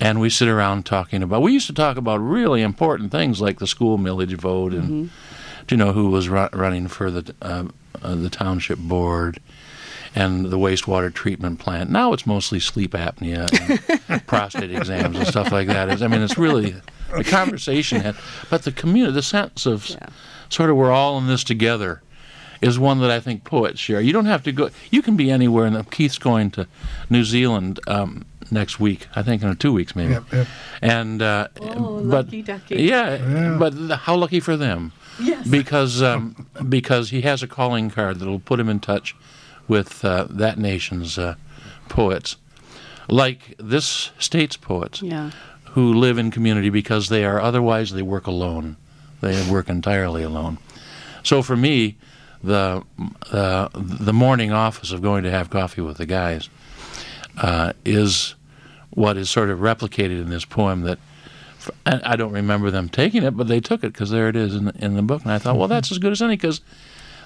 [0.00, 1.42] And we sit around talking about.
[1.42, 5.10] We used to talk about really important things like the school millage vote and,
[5.70, 7.64] you know, who was ru- running for the uh,
[8.02, 9.40] uh, the township board,
[10.16, 11.90] and the wastewater treatment plant.
[11.90, 13.46] Now it's mostly sleep apnea
[14.08, 15.88] and prostate exams and stuff like that.
[15.90, 16.74] It's, I mean, it's really
[17.16, 18.16] the conversation had,
[18.50, 20.08] but the community, the sense of Yeah.
[20.48, 22.02] sort of we're all in this together,
[22.62, 24.00] is one that I think poets share.
[24.00, 24.70] You don't have to go.
[24.90, 25.66] You can be anywhere.
[25.66, 26.66] And Keith's going to
[27.10, 29.08] New Zealand um, next week.
[29.14, 30.14] I think in two weeks maybe.
[30.14, 30.46] Yep, yep.
[30.80, 32.82] And uh, Oh, but lucky ducky.
[32.82, 33.56] yeah, Yeah.
[33.58, 35.46] but how lucky for them yes.
[35.46, 39.14] because um, because he has a calling card that'll put him in touch
[39.68, 41.34] with uh, that nation's uh,
[41.88, 42.36] poets,
[43.08, 45.30] like this state's poets Yeah.
[45.70, 48.76] who live in community because they are otherwise they work alone.
[49.20, 50.58] They work entirely alone.
[51.22, 51.96] So for me,
[52.44, 52.82] the
[53.32, 56.48] uh, the morning office of going to have coffee with the guys
[57.38, 58.34] uh, is
[58.90, 60.98] what is sort of replicated in this poem that.
[61.84, 64.66] I don't remember them taking it, but they took it because there it is in
[64.66, 65.22] the, in the book.
[65.24, 66.60] And I thought, well, that's as good as any because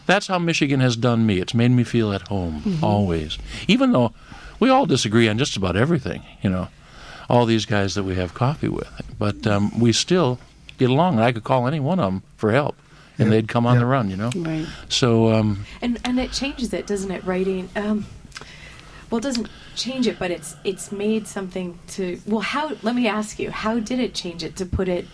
[0.06, 1.38] that's how Michigan has done me.
[1.40, 4.12] It's made me feel at home always, even though
[4.58, 6.22] we all disagree on just about everything.
[6.42, 6.68] You know,
[7.28, 10.38] all these guys that we have coffee with, but um, we still
[10.78, 11.14] get along.
[11.14, 12.76] And I could call any one of them for help,
[13.18, 13.80] and Yeah, they'd come on yeah.
[13.80, 14.10] the run.
[14.10, 14.66] You know, Right.
[14.88, 17.22] so um, and and it changes it, doesn't it?
[17.24, 17.68] Writing.
[17.76, 18.06] Um,
[19.10, 22.20] well, it doesn't change it, but it's it's made something to.
[22.26, 22.72] Well, how?
[22.82, 25.06] Let me ask you, how did it change it to put it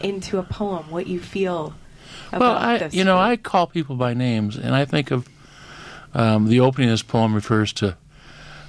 [0.00, 0.90] into a poem?
[0.90, 1.74] What you feel about
[2.32, 5.28] well, I you know I call people by names, and I think of
[6.14, 7.96] um, the opening of this poem refers to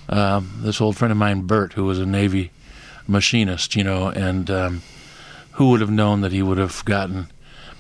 [0.10, 2.52] um, this old friend of mine, Bert, who was a Navy
[3.08, 4.82] machinist, you know, and um,
[5.54, 7.28] who would have known that he would have gotten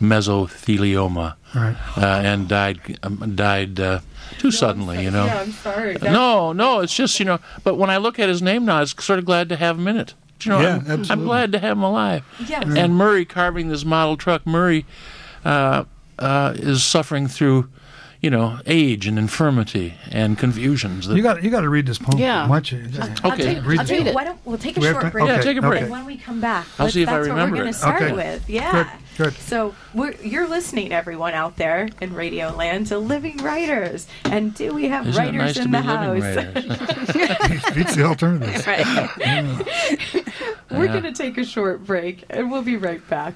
[0.01, 1.75] mesothelioma Right.
[1.97, 3.99] uh, and died um, died uh,
[4.37, 5.25] too suddenly, you know.
[5.25, 5.93] Yeah, I'm sorry.
[5.93, 7.39] That's- No, no, it's just you know.
[7.63, 9.77] But when I look at his name now, I was sort of glad to have
[9.79, 10.13] him in it.
[10.43, 12.23] You know, Yeah, I'm, I'm glad to have him alive.
[12.47, 12.63] Yes.
[12.77, 14.85] And Murray carving this model truck, Murray
[15.45, 15.83] uh,
[16.19, 17.69] uh, is suffering through,
[18.21, 21.07] you know, age and infirmity and confusions.
[21.07, 22.17] That, You got you got to read this poem.
[22.17, 22.47] Yeah.
[22.47, 22.89] Why don't you?
[23.23, 23.43] I'll Okay.
[23.43, 23.91] tell you, Read I'll it.
[23.91, 24.15] Read it.
[24.15, 25.23] why don't we'll take a We short to- break.
[25.25, 25.81] okay, Yeah, take a break.
[25.83, 27.73] And when we come back, I'll let's- see if I that's remember what we're going
[27.73, 28.13] to start Okay.
[28.13, 28.49] with.
[28.49, 28.89] Yeah.
[29.17, 29.33] Good, good.
[29.41, 34.07] So we're, you're listening, everyone out there in Radio Land, to Living Writers.
[34.25, 36.07] And do we have Isn't it writers nice to in be the house?
[36.07, 37.73] living writers?
[37.75, 38.65] Beats the alternatives.
[40.71, 40.87] we're Yeah.
[40.87, 43.35] going to take a short break, and we'll be right back.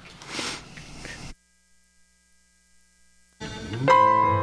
[3.72, 4.41] Welcome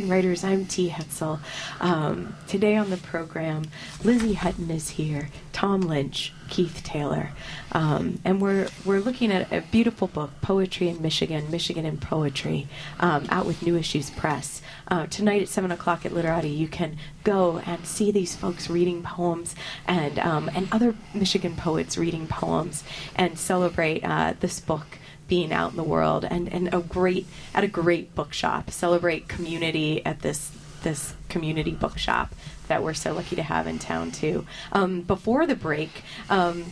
[0.00, 0.44] Living Writers.
[0.44, 0.88] I'm T.
[0.88, 1.40] Hetzel.
[1.78, 3.64] Um, today on the program,
[4.02, 7.32] Lizzie Hutton is here, Tom Lynch, Keith Taylor,
[7.72, 12.66] um, and we're we're looking at a beautiful book, Poetry in Michigan, Michigan in Poetry,
[12.98, 14.62] um, out with New Issues Press.
[14.88, 19.02] Uh, tonight at seven o'clock at Literati, you can go and see these folks reading
[19.02, 19.54] poems
[19.86, 22.84] and um, and other Michigan poets reading poems
[23.16, 24.96] and celebrate uh, this book
[25.30, 30.04] being out in the world and, and a great at a great bookshop celebrate community
[30.04, 30.50] at this
[30.82, 32.34] this community bookshop
[32.66, 36.64] that we're so lucky to have in town too um, before the break um,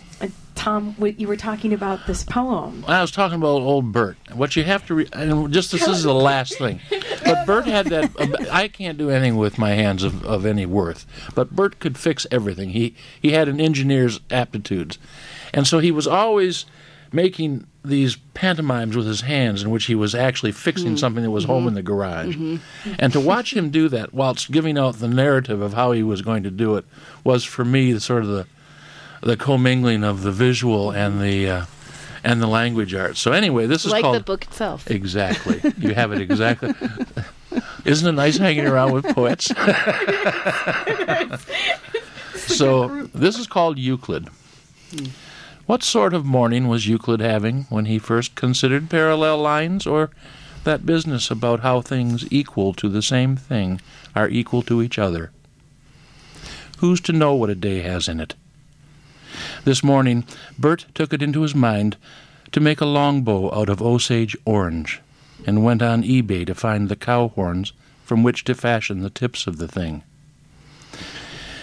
[0.57, 4.17] tom you were talking about this poem I was talking about old Bert.
[4.35, 6.81] What you have to, re- and just this is the last thing,
[7.25, 8.49] but Bert had that.
[8.51, 12.27] I can't do anything with my hands of, of any worth, but Bert could fix
[12.33, 12.71] everything.
[12.71, 14.99] He he had an engineer's aptitudes,
[15.55, 16.67] and so he was always
[17.13, 20.97] making these pantomimes with his hands in which he was actually fixing hmm.
[20.97, 21.87] something that was home in the mm-hmm.
[21.87, 22.37] garage.
[22.37, 22.93] Mm-hmm.
[22.99, 26.23] And to watch him do that whilst giving out the narrative of how he was
[26.23, 26.85] going to do it
[27.25, 28.47] was for me the sort of the
[29.21, 31.65] the commingling of the visual and the uh,
[32.25, 33.21] and the language arts.
[33.21, 34.91] So anyway, this is like called the book itself.
[34.91, 35.61] exactly.
[35.79, 36.75] You have it exactly.
[37.85, 39.47] Isn't it nice hanging around with poets?
[42.37, 44.29] so this is called Euclid.
[44.91, 45.07] Hmm.
[45.69, 50.09] What sort of morning was Euclid having when he first considered parallel lines, or
[50.65, 53.79] that business about how things equal to the same thing
[54.17, 55.31] are equal to each other?
[56.79, 58.35] Who's to know what a day has in it?
[59.65, 60.25] This morning,
[60.59, 61.99] Bert took it into his mind
[62.53, 65.03] to make a longbow out of Osage orange,
[65.47, 67.75] and went on eBay to find the cow horns
[68.07, 70.03] from which to fashion the tips of the thing.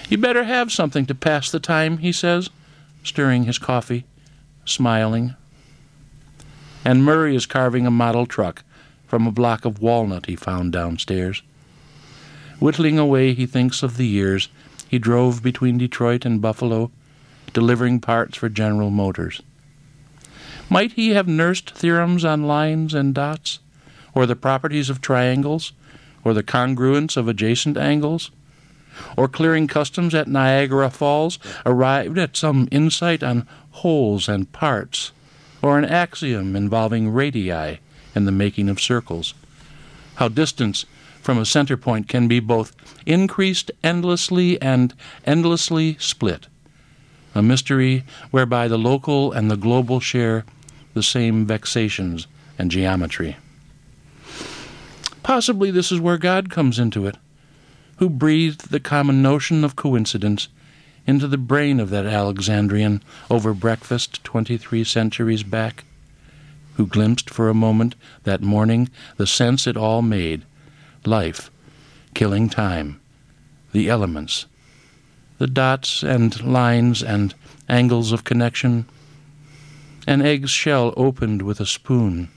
[0.10, 2.52] You better have something to pass the time, he says,
[3.06, 4.06] stirring his coffee,
[4.66, 5.36] smiling.
[6.84, 8.64] And Murray is carving a model truck
[9.08, 11.42] from a block of walnut he found downstairs.
[12.60, 14.50] Whittling away, he thinks of the years
[14.90, 16.92] he drove between Detroit and Buffalo,
[17.54, 19.42] delivering parts for General Motors.
[20.70, 23.60] Might he have nursed theorems on lines and dots,
[24.14, 25.74] or the properties of triangles,
[26.24, 28.32] or the congruence of adjacent angles?
[29.18, 35.12] Or clearing customs at Niagara Falls, arrived at some insight on wholes and parts,
[35.62, 37.80] or an axiom involving radii
[38.14, 39.34] and the making of circles?
[40.16, 40.86] How distance
[41.26, 42.76] from a center point can be both
[43.08, 44.94] increased endlessly and
[45.26, 46.48] endlessly split.
[47.34, 50.46] A mystery whereby the local and the global share
[50.94, 52.28] the same vexations
[52.60, 53.38] and geometry.
[55.24, 57.18] Possibly this is where God comes into it,
[57.98, 60.48] who breathed the common notion of coincidence
[61.08, 65.84] into the brain of that Alexandrian over breakfast twenty three centuries back,
[66.76, 70.44] who glimpsed for a moment that morning the sense it all made
[71.06, 71.52] life,
[72.14, 73.00] killing time,
[73.72, 74.46] the elements,
[75.38, 77.34] the dots and lines and
[77.70, 78.86] angles of connection,
[80.08, 82.30] an egg's shell opened with a spoon,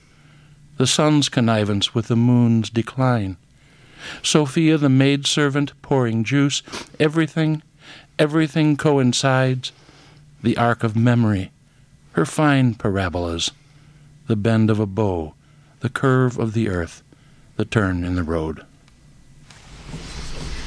[0.77, 3.37] the sun's connivance with the moon's decline,
[4.21, 6.63] Sophia the maidservant pouring juice,
[6.99, 7.61] everything,
[8.17, 9.71] everything coincides,
[10.41, 11.51] the arc of memory,
[12.13, 13.51] her fine parabolas,
[14.27, 15.33] the bend of a bow,
[15.79, 17.03] the curve of the earth,
[17.55, 18.65] the turn in the road.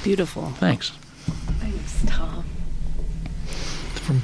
[0.03, 0.51] Beautiful.
[0.59, 0.91] Thanks.
[1.61, 2.45] Thanks, Tom.
[3.95, 4.21] From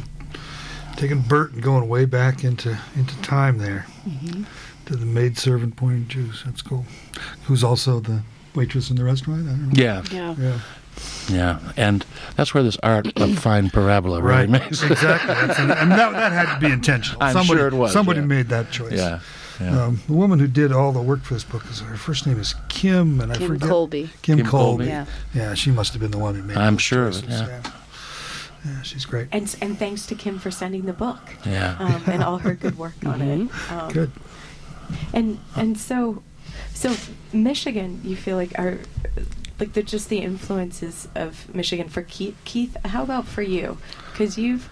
[0.96, 4.42] taking Bert and going way back into into time there mm-hmm.
[4.86, 6.42] to the maidservant pointing Jews.
[6.44, 6.84] That's cool.
[7.44, 8.22] Who's also the
[8.58, 9.48] waitress in the restaurant?
[9.48, 9.82] I don't know.
[9.82, 10.34] Yeah, Yeah.
[10.38, 10.58] Yeah.
[11.28, 12.04] yeah, and
[12.36, 14.50] that's where this art of fine parabola really Right.
[14.50, 14.82] makes.
[14.82, 15.34] exactly.
[15.34, 17.22] That's an, and that, that had to be intentional.
[17.22, 18.26] I'm somebody, sure it was, Somebody yeah.
[18.26, 18.92] made that choice.
[18.94, 19.20] yeah,
[19.60, 19.84] yeah.
[19.84, 22.38] Um, the woman who did all the work for this book is her first name
[22.40, 24.10] is Kim, and I Kim forget Colby.
[24.22, 24.84] Kim, Kim Colby.
[24.86, 24.86] Colby.
[24.86, 25.06] Yeah.
[25.34, 26.56] Yeah, she must have been the one who made.
[26.56, 27.62] I'm those sure of it, choices, yeah.
[28.66, 29.28] yeah, she's great.
[29.32, 31.76] And and thanks to Kim for sending the book yeah.
[31.78, 33.32] um, and all her good work on it.
[33.40, 33.92] Um, Mm-hmm.
[33.92, 34.10] Good.
[35.12, 36.22] And and so
[36.74, 36.94] so
[37.32, 38.78] Michigan, you feel like are
[39.60, 42.36] like they're just the influences of Michigan for Keith.
[42.44, 43.78] Keith, how about for you?
[44.12, 44.68] Because you've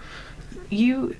[0.69, 1.15] you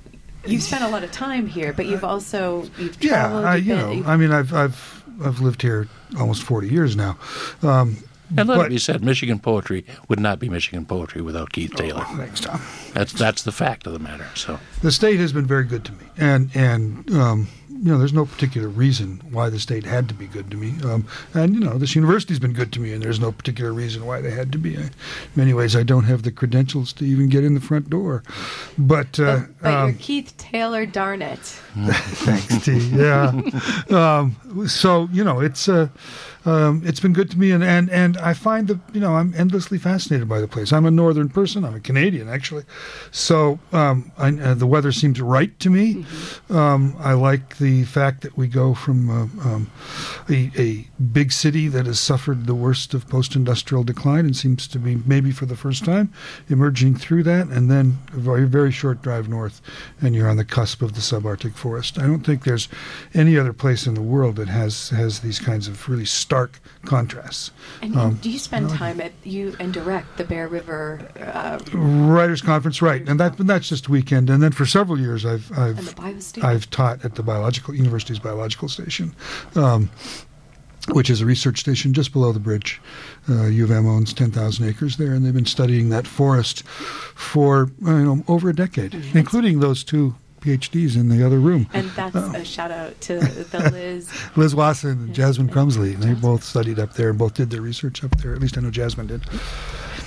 [0.46, 3.42] you've spent a lot of time here, but you've also you've traveled.
[3.44, 3.48] Yeah.
[3.50, 6.94] I, you've you been- know, I mean, I've I've I've lived here almost 40 years
[6.96, 7.18] now.
[7.62, 7.96] Um,
[8.36, 11.74] And let but- it be said, Michigan poetry would not be Michigan poetry without Keith
[11.74, 12.04] Taylor.
[12.16, 12.60] Thanks, Tom.
[12.94, 14.26] That's that's the fact of the matter.
[14.34, 17.48] So The state has been very good to me, and and um,
[17.82, 20.74] you know, there's no particular reason why the state had to be good to me.
[20.84, 24.04] Um, and you know, this university's been good to me, and there's no particular reason
[24.06, 24.74] why they had to be.
[24.74, 24.90] In
[25.36, 28.22] many ways, I don't have the credentials to even get in the front door,
[28.76, 29.18] but.
[29.20, 31.38] Uh, but, but um, you're Keith Taylor, darn it.
[31.78, 32.78] Thanks, T.
[32.98, 33.28] Yeah.
[33.90, 35.88] um, so you know, it's uh,
[36.44, 39.34] um, it's been good to me, and, and and I find that you know I'm
[39.34, 40.72] endlessly fascinated by the place.
[40.72, 41.64] I'm a northern person.
[41.64, 42.64] I'm a Canadian actually,
[43.10, 46.04] so um, I, uh, the weather seems right to me.
[46.50, 49.70] Um, I like the fact that we go from uh, um,
[50.28, 54.78] a, a big city that has suffered the worst of post-industrial decline and seems to
[54.78, 56.12] be maybe for the first time
[56.48, 59.60] emerging through that, and then a very very short drive north,
[60.00, 61.98] and you're on the cusp of the subarctic forest.
[61.98, 62.68] I don't think there's
[63.14, 67.52] any other place in the world that has has these kinds of really stark contrasts.
[67.80, 72.42] And, Um, do you spend time at you and direct the Bear River uh, Writers
[72.42, 73.08] Conference, right?
[73.08, 74.28] And that that's just a weekend.
[74.28, 75.94] And then for several years, I've I've
[76.42, 79.14] I've taught at the biological university's biological station.
[79.54, 79.90] Um,
[80.92, 82.80] which is a research station just below the bridge.
[83.28, 86.62] Uh, U of M owns 10,000 acres there, and they've been studying that forest
[87.14, 91.68] for uh, you know over a decade, including those two PhDs in the other room.
[91.72, 94.10] and that's uh, a shout out to the Liz.
[94.36, 97.62] Liz Wasson and Jasmine Crumsley, and they both studied up there and both did their
[97.62, 98.32] research up there.
[98.34, 99.22] At least I know Jasmine did.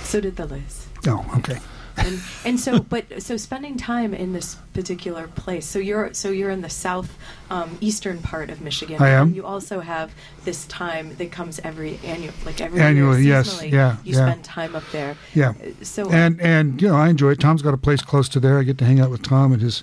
[0.02, 0.86] So did the Liz.
[1.06, 1.58] Oh, okay.
[1.96, 6.50] And and so but so spending time in this particular place so you're so you're
[6.50, 7.16] in the south
[7.50, 9.28] um, eastern part of michigan I am.
[9.28, 10.14] and you also have
[10.44, 14.26] this time that comes every annual like every Annually, year yes, yeah, you yeah.
[14.26, 15.50] spend time up there Yeah.
[15.50, 17.40] Uh, so And and you know I enjoy it.
[17.40, 18.58] Tom's got a place close to there.
[18.58, 19.82] I get to hang out with Tom at his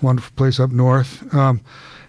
[0.00, 1.32] wonderful place up north.
[1.34, 1.60] Um,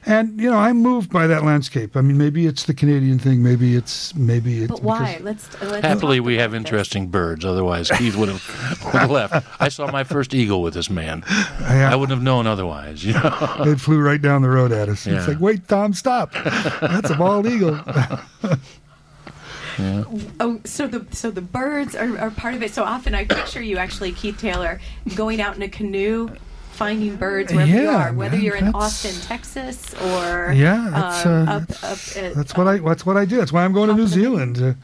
[0.05, 1.95] and you know I'm moved by that landscape.
[1.95, 3.41] I mean, maybe it's the Canadian thing.
[3.43, 4.71] Maybe it's maybe it's.
[4.71, 6.57] but why let's let's happily, we about have this.
[6.59, 7.45] interesting birds.
[7.45, 9.45] Otherwise, Keith would have, would have left.
[9.59, 11.23] I saw my first eagle with this man.
[11.27, 11.89] Yeah.
[11.91, 13.03] I wouldn't have known otherwise.
[13.03, 13.55] You know.
[13.73, 15.07] It flew right down the road at us.
[15.07, 15.17] Yeah.
[15.17, 16.31] It's like, wait, Tom, stop!
[16.33, 17.79] That's a bald eagle.
[19.79, 22.73] Oh, so the so the birds are, are part of it.
[22.73, 24.79] So often I picture you actually, Keith Taylor,
[25.15, 26.29] going out in a canoe,
[26.73, 31.47] finding birds wherever you are, whether man, you're in Austin, Texas, or Yeah, that's, um,
[31.47, 33.37] uh, up, that's, up at, that's what I that's what I do.
[33.37, 34.75] That's why I'm going to New Zealand to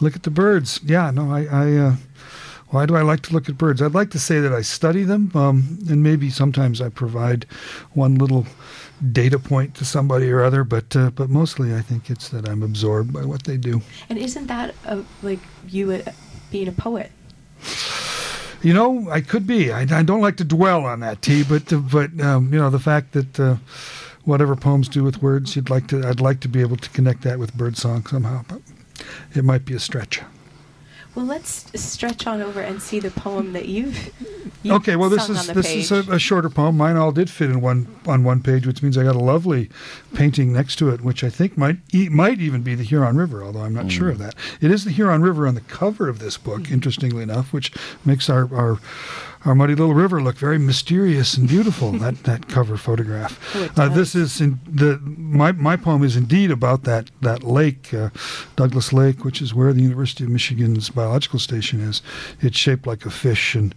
[0.00, 0.80] look at the birds.
[0.84, 1.44] Yeah, no, I.
[1.44, 1.96] I uh,
[2.68, 3.82] why do I like to look at birds?
[3.82, 7.44] I'd like to say that I study them, um, and maybe sometimes I provide
[7.92, 8.46] one little
[9.12, 10.64] data point to somebody or other.
[10.64, 13.82] But uh, but mostly, I think it's that I'm absorbed by what they do.
[14.08, 16.00] And isn't that a, like you uh,
[16.50, 17.12] being a poet?
[18.62, 19.72] You know, I could be.
[19.72, 21.42] I, I don't like to dwell on that, T.
[21.42, 23.56] But uh, but um, you know, the fact that uh,
[24.24, 26.06] whatever poems do with words, you'd like to.
[26.06, 28.44] I'd like to be able to connect that with birdsong somehow.
[28.48, 28.62] But
[29.34, 30.20] it might be a stretch.
[31.14, 34.10] Well, let's stretch on over and see the poem that you've.
[34.62, 35.78] you've Okay, well, this is this page.
[35.84, 36.76] is a, a shorter poem.
[36.78, 39.68] Mine all did fit in one on one page, which means I got a lovely
[40.14, 43.44] painting next to it, which I think might e- might even be the Huron River,
[43.44, 44.34] although I'm not sure of that.
[44.62, 46.74] It is the Huron River on the cover of this book, Mm-hmm.
[46.74, 47.72] interestingly enough, which
[48.06, 48.78] makes our our
[49.44, 51.92] our muddy little river look very mysterious and beautiful.
[51.98, 53.54] that that cover photograph.
[53.56, 57.92] Oh, uh, this is in the my my poem is indeed about that that lake,
[57.92, 58.10] uh,
[58.56, 62.02] Douglas Lake, which is where the University of Michigan's biological station is.
[62.40, 63.74] It's shaped like a fish, and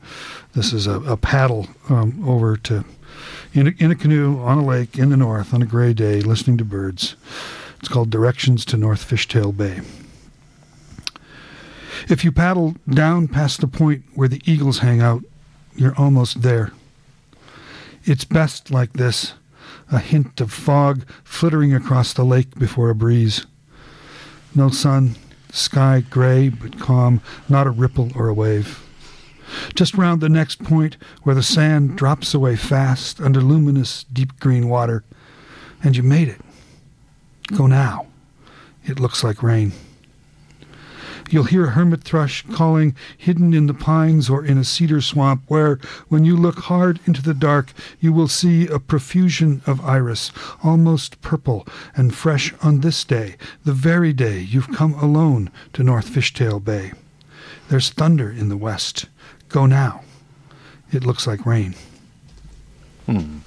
[0.53, 2.86] this is a, a paddle um, over to
[3.53, 6.22] in a, in a canoe on a lake in the north on a gray day,
[6.22, 7.16] listening to birds.
[7.80, 9.82] It's called Directions to North Fishtail Bay.
[12.09, 15.24] If you paddle down past the point where the eagles hang out,
[15.76, 16.71] you're almost there.
[18.03, 19.34] It's best like this,
[19.91, 23.45] a hint of fog flittering across the lake before a breeze.
[24.53, 25.15] No sun,
[25.51, 28.82] sky gray but calm, not a ripple or a wave.
[29.76, 34.69] Just round the next point where the sand drops away fast under luminous deep green
[34.69, 35.03] water,
[35.84, 36.41] and you made it.
[37.55, 38.07] Go now.
[38.86, 39.71] It looks like rain.
[41.30, 45.43] You'll hear a hermit thrush calling hidden in the pines or in a cedar swamp
[45.47, 50.32] where, when you look hard into the dark, you will see a profusion of iris,
[50.63, 56.09] almost purple and fresh on this day, the very day you've come alone to North
[56.09, 56.91] Fishtail Bay.
[57.69, 59.07] There's thunder in the west.
[59.49, 60.01] Go now.
[60.91, 61.73] It looks like rain.
[63.07, 63.39] Hmm.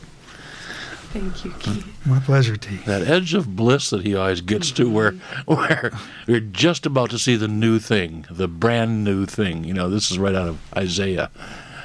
[1.13, 2.07] Thank you, Keith.
[2.07, 2.77] My pleasure, T.
[2.87, 5.13] That edge of bliss that he always gets to, where
[5.47, 5.91] where
[6.27, 9.65] you're just about to see the new thing, the brand new thing.
[9.65, 11.31] You know, this is right out of Isaiah.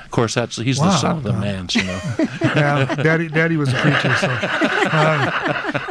[0.04, 1.68] Of course, that's he's the son of the man.
[1.72, 2.00] You know,
[2.44, 5.32] Yeah, Daddy, Daddy was a preacher, so uh,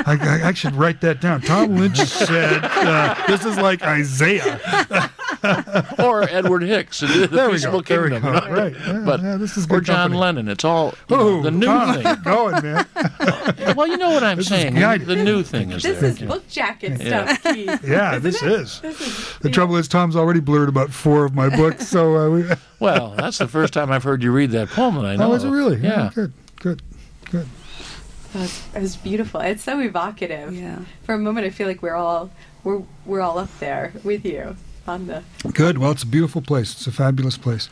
[0.07, 1.41] I, I, I should write that down.
[1.41, 4.61] Tom Lynch said uh, this is like Isaiah.
[5.99, 7.95] or Edward Hicks, in the There we Peaceable go.
[7.95, 8.33] There we Kingdom.
[8.35, 8.47] go.
[8.47, 8.53] you?
[8.55, 8.75] Right.
[8.79, 10.21] Yeah, but yeah, this is or John company.
[10.21, 10.49] Lennon.
[10.49, 12.17] It's all you know, Oh, the new Tom, thing.
[12.25, 12.87] going, man.
[13.77, 14.75] Well, you know what I'm This saying.
[14.75, 15.07] guided.
[15.07, 16.11] The new thing is This there.
[16.11, 17.35] is book jacket Yeah.
[17.37, 17.81] stuff, Keith.
[17.89, 18.53] Yeah, this it?
[18.53, 18.81] is.
[18.81, 22.29] This is The trouble is, Tom's already blurred about four of my books, so uh,
[22.31, 22.45] we.
[22.81, 25.31] Well, that's the first time I've heard you read that poem that I know.
[25.33, 25.79] Oh, is it really?
[25.79, 26.11] Yeah.
[26.15, 26.33] Good.
[26.61, 26.83] Good.
[27.31, 27.47] Good.
[28.33, 29.41] That's, it was beautiful.
[29.41, 30.55] It's so evocative.
[30.55, 30.81] Yeah.
[31.05, 32.31] For a moment, I feel like we're all
[32.65, 35.23] we're we're all up there with you on the.
[35.53, 35.79] Good.
[35.79, 36.73] Well, it's a beautiful place.
[36.73, 37.69] It's a fabulous place,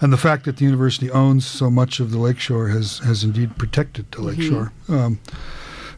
[0.00, 3.56] and the fact that the university owns so much of the lakeshore has has indeed
[3.56, 4.72] protected the lakeshore.
[4.88, 5.20] Um,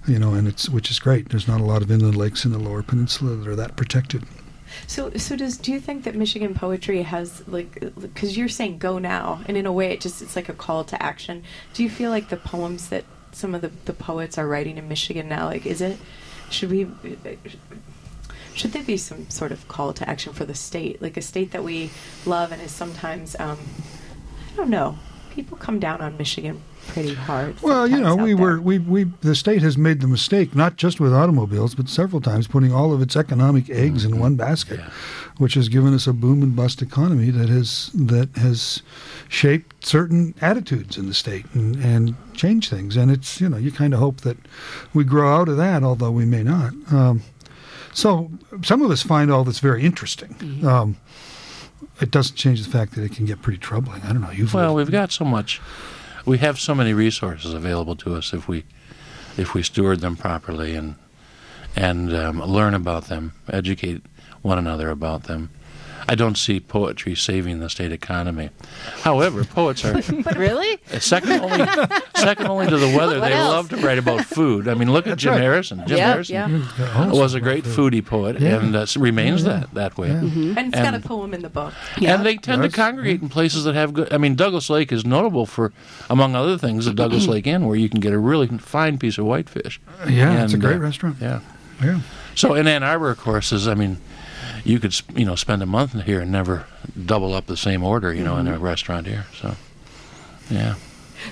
[0.06, 1.30] you know, and it's which is great.
[1.30, 4.24] There's not a lot of inland lakes in the Lower Peninsula that are that protected.
[4.86, 8.98] So so does do you think that Michigan poetry has like because you're saying go
[8.98, 11.44] now and in a way it just it's like a call to action.
[11.72, 14.88] Do you feel like the poems that some of the the poets are writing in
[14.88, 15.98] Michigan now like is it
[16.50, 16.88] should we
[18.54, 21.50] should there be some sort of call to action for the state like a state
[21.52, 21.90] that we
[22.26, 23.58] love and is sometimes um,
[24.52, 24.98] I don't know
[25.34, 27.60] people come down on Michigan pretty hard.
[27.60, 31.00] Well, you know, we were we we the state has made the mistake not just
[31.00, 34.90] with automobiles, but several times putting all of its economic eggs in one basket, Yeah.
[35.38, 38.82] which has given us a boom and bust economy that has that has
[39.28, 42.96] shaped certain attitudes in the state and and changed things.
[42.96, 44.36] And it's you know you kind of hope that
[44.92, 46.74] we grow out of that, although we may not.
[46.92, 47.22] Um,
[47.94, 48.30] so
[48.62, 50.60] some of us find all this very interesting.
[50.66, 50.96] Um,
[52.00, 54.02] it doesn't change the fact that it can get pretty troubling.
[54.02, 54.30] I don't know.
[54.30, 55.60] You've Well, lived- we've got so much.
[56.26, 58.64] We have so many resources available to us if we
[59.36, 60.94] if we steward them properly and
[61.76, 64.02] and um, learn about them, educate
[64.42, 65.50] one another about them.
[66.08, 68.50] I don't see poetry saving the state economy.
[69.02, 69.94] However, poets are
[70.36, 70.78] really?
[71.00, 71.66] second only
[72.16, 73.20] second only to the weather.
[73.20, 73.52] What they else?
[73.52, 74.68] love to write about food.
[74.68, 75.40] I mean, look at Jim right.
[75.42, 75.82] Harrison.
[75.86, 76.34] Jim Yeah, Harrison
[76.78, 77.10] yeah.
[77.10, 78.60] was a great foodie poet Yeah.
[78.60, 79.60] and uh, remains Yeah.
[79.60, 80.08] that that way.
[80.08, 80.18] Yeah.
[80.20, 81.72] and it's got a poem in the book.
[81.98, 82.14] Yeah.
[82.14, 84.12] And they tend to congregate in places that have good.
[84.12, 85.72] I mean, Douglas Lake is notable for,
[86.10, 89.16] among other things, the Douglas Lake Inn, where you can get a really fine piece
[89.18, 89.80] of whitefish.
[90.08, 91.16] yeah, it's a great uh, restaurant.
[91.20, 91.40] Yeah.
[91.82, 92.00] Yeah.
[92.34, 93.98] So in Ann Arbor, of course, is I mean,
[94.64, 96.66] you could you know spend a month here and never
[97.04, 98.62] double up the same order, you know, in a mm-hmm.
[98.62, 99.26] restaurant here.
[99.34, 99.56] So,
[100.50, 100.74] yeah.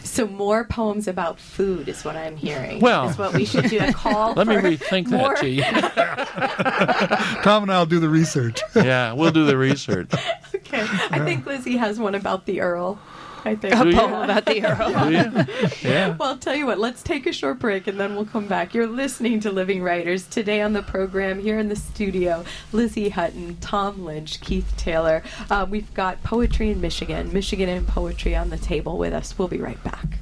[0.04, 2.80] So more poems about food is what I'm hearing.
[2.80, 3.78] Well- is what we should do.
[3.78, 4.32] A call.
[4.34, 5.40] Let me rethink more- that,
[7.36, 7.42] T.
[7.42, 8.60] Tom and I'll do the research.
[8.74, 10.10] yeah, we'll do the research.
[10.54, 12.98] Okay, I think Lizzie has one about the Earl.
[13.45, 13.74] I think.
[13.74, 13.97] Do you?
[13.97, 14.88] Poem about the arrow.
[15.05, 15.90] Do you?
[15.90, 16.16] Yeah.
[16.16, 18.74] Well, I'll tell you what, let's take a short break and then we'll come back.
[18.74, 20.26] You're listening to Living Writers.
[20.26, 25.22] Today on the program, here in the studio, Lizzie Hutton, Tom Lynch, Keith Taylor.
[25.51, 29.38] Uh, we've got Poetry in Michigan, Michigan and Poetry on the table with us.
[29.38, 30.18] We'll be right back.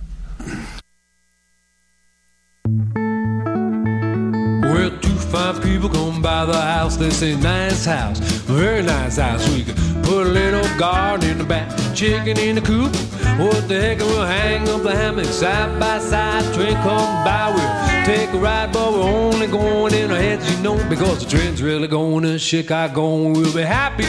[5.31, 6.97] Fine people come by the house.
[6.97, 9.49] They say, nice house, very nice house.
[9.51, 12.95] We could put a little garden in the back, chicken in the coop.
[13.39, 16.43] What the heck, we'll hang up the hammock side by side.
[16.55, 20.63] Train come by, we'll take a ride, but we're only going in our heads, you
[20.63, 23.29] know, because the train's really going to Chicago.
[23.29, 24.05] We'll be happy,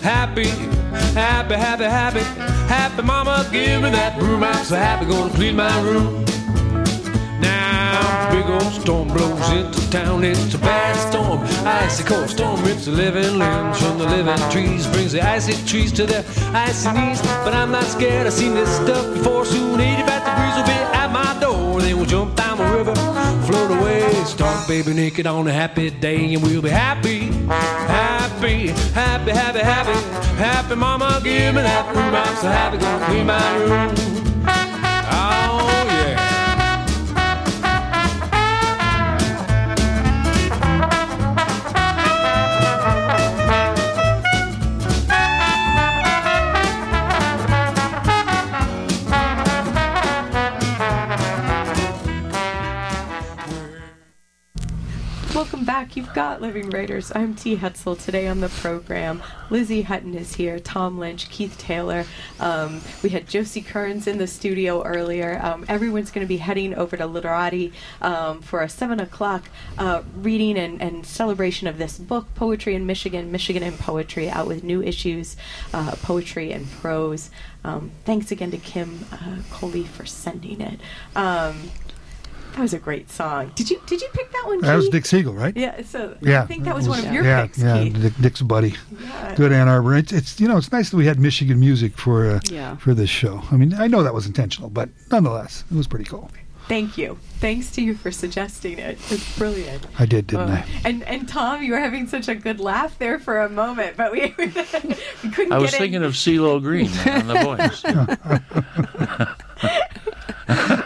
[0.00, 0.48] happy,
[1.14, 2.46] happy, happy, happy.
[2.66, 4.42] Happy mama, give me that broom.
[4.42, 6.24] I'm so happy, gonna clean my room.
[7.40, 7.75] Now,
[8.30, 10.24] big old storm blows into town.
[10.24, 12.62] It's a bad storm, icy cold storm.
[12.64, 16.24] Rips the living limbs from the living trees, brings the icy trees to their
[16.54, 17.20] icy knees.
[17.44, 18.26] But I'm not scared.
[18.26, 19.44] I've seen this stuff before.
[19.44, 21.80] Soon 80 back the breeze will be at my door.
[21.80, 22.94] Then we'll jump down the river,
[23.46, 29.30] float away, start baby naked on a happy day, and we'll be happy, happy, happy,
[29.30, 29.92] happy, happy,
[30.36, 30.74] happy.
[30.74, 32.14] Mama, give me that room.
[32.14, 34.25] I'm so happy, gonna clean my room.
[56.02, 57.10] Scott Living Writers.
[57.14, 57.56] I'm T.
[57.56, 57.98] Hetzel.
[57.98, 62.04] Today on the program, Lizzie Hutton is here, Tom Lynch, Keith Taylor.
[62.38, 65.40] Um, we had Josie Kearns in the studio earlier.
[65.42, 67.72] Um, everyone's going to be heading over to Literati
[68.02, 72.84] um, for a 7 o'clock uh, reading and, and celebration of this book, Poetry in
[72.84, 75.36] Michigan, Michigan in Poetry, out with new issues,
[75.72, 77.30] uh, poetry and prose.
[77.64, 80.78] Um, thanks again to Kim uh, Colby for sending it.
[82.56, 83.52] That was a great song.
[83.54, 84.62] Did you did you pick that one?
[84.62, 85.54] That was Dick Siegel, right?
[85.54, 88.00] Yeah, so Yeah, I think that was one of yeah, your yeah, picks, yeah, Keith.
[88.00, 88.74] Dick, Dick's buddy.
[88.98, 89.34] Yeah.
[89.34, 89.94] Good Ann Arbor.
[89.94, 92.76] It's, it's you know it's nice that we had Michigan music for uh, Yeah.
[92.76, 93.42] for this show.
[93.52, 96.30] I mean I know that was intentional, but nonetheless it was pretty cool.
[96.66, 97.18] Thank you.
[97.40, 98.98] Thanks to you for suggesting it.
[99.10, 99.86] It's brilliant.
[100.00, 100.64] I did, didn't Uh, I?
[100.88, 104.10] And and Tom, you were having such a good laugh there for a moment, but
[104.12, 106.04] we, we couldn't I was get thinking in.
[106.04, 107.84] of CeeLo Green on The Voice.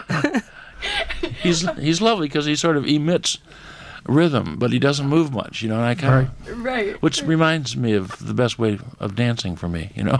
[1.41, 3.39] he's he's lovely because he sort of emits
[4.07, 5.75] rhythm, but he doesn't move much, you know.
[5.75, 7.01] And I kind of, right.
[7.01, 10.17] which reminds me of the best way of dancing for me, you know.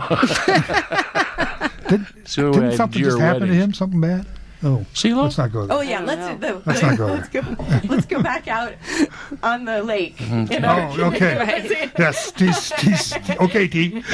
[1.88, 3.74] Did, It's the only way I didn't something just happen to him?
[3.74, 4.26] Something bad?
[4.64, 5.24] Oh, CeeLo?
[5.24, 5.76] let's not go there.
[5.76, 6.60] Oh yeah, let's know.
[6.60, 7.40] the, Let's not go let's go
[7.88, 8.74] let's go back out
[9.42, 10.16] on the lake.
[10.18, 10.52] Mm-hmm.
[10.52, 10.94] you know?
[10.98, 11.36] Oh, okay.
[11.42, 11.92] Right.
[11.98, 14.04] Yes, he's, he's, okay, T.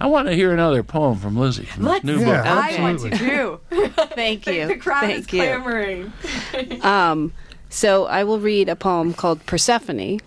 [0.00, 2.42] I want to hear another poem from Lizzie from Let's, this new Yeah.
[2.42, 2.46] book.
[2.46, 3.28] I want to Absolutely.
[3.28, 3.60] too.
[4.14, 4.66] Thank The- you.
[4.68, 5.40] The crowd is Thank you.
[5.42, 6.12] clamoring.
[6.82, 7.32] Um,
[7.68, 10.20] so I will read a poem called Persephone,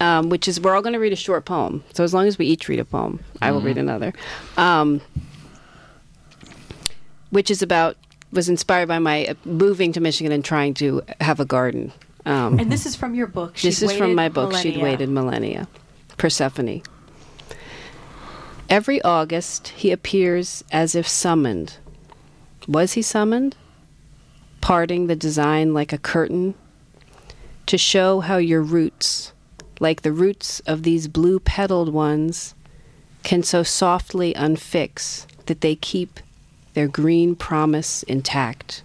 [0.00, 1.84] um, which is we're all going to read a short poem.
[1.94, 4.12] So as long as we each read a poem, I will read another.
[4.56, 5.00] Um,
[7.30, 7.96] which is about
[8.32, 11.92] was inspired by my uh, moving to Michigan and trying to have a garden.
[12.26, 13.54] Um, And this is from your book.
[13.54, 14.52] this She'd is from my book.
[14.54, 15.68] She'd waited millennia.
[16.18, 16.82] Persephone.
[18.68, 21.76] Every August he appears as if summoned.
[22.66, 23.54] Was he summoned?
[24.60, 26.54] Parting the design like a curtain
[27.66, 29.32] to show how your roots,
[29.78, 32.56] like the roots of these blue petaled ones,
[33.22, 36.18] can so softly unfix that they keep
[36.74, 38.82] their green promise intact.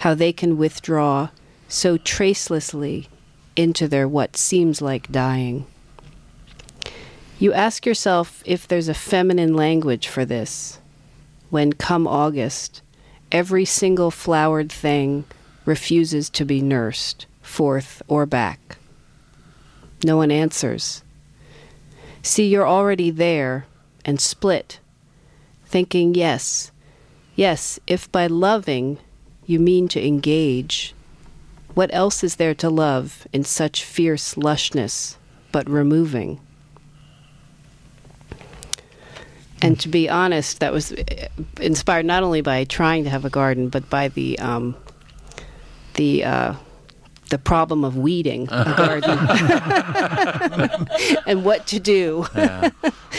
[0.00, 1.30] How they can withdraw
[1.66, 3.08] so tracelessly
[3.56, 5.66] into their what seems like dying.
[7.40, 10.78] You ask yourself if there's a feminine language for this,
[11.48, 12.82] when come August,
[13.32, 15.24] every single flowered thing
[15.64, 18.76] refuses to be nursed, forth or back.
[20.04, 21.02] No one answers.
[22.20, 23.64] See, you're already there
[24.04, 24.78] and split,
[25.64, 26.72] thinking, yes,
[27.36, 28.98] yes, if by loving
[29.46, 30.94] you mean to engage,
[31.72, 35.16] what else is there to love in such fierce lushness
[35.52, 36.38] but removing?
[39.62, 41.28] And to be honest, that was eh,
[41.60, 44.76] inspired not only by trying to have a garden, but by the um,
[45.94, 46.54] the uh,
[47.30, 49.18] the problem of weeding a garden
[51.26, 52.70] and what to do Yeah.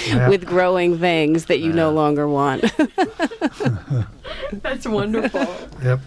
[0.08, 0.30] Yeah.
[0.30, 2.64] with growing things that you no longer want.
[4.52, 5.46] That's wonderful.
[5.84, 6.00] Yep.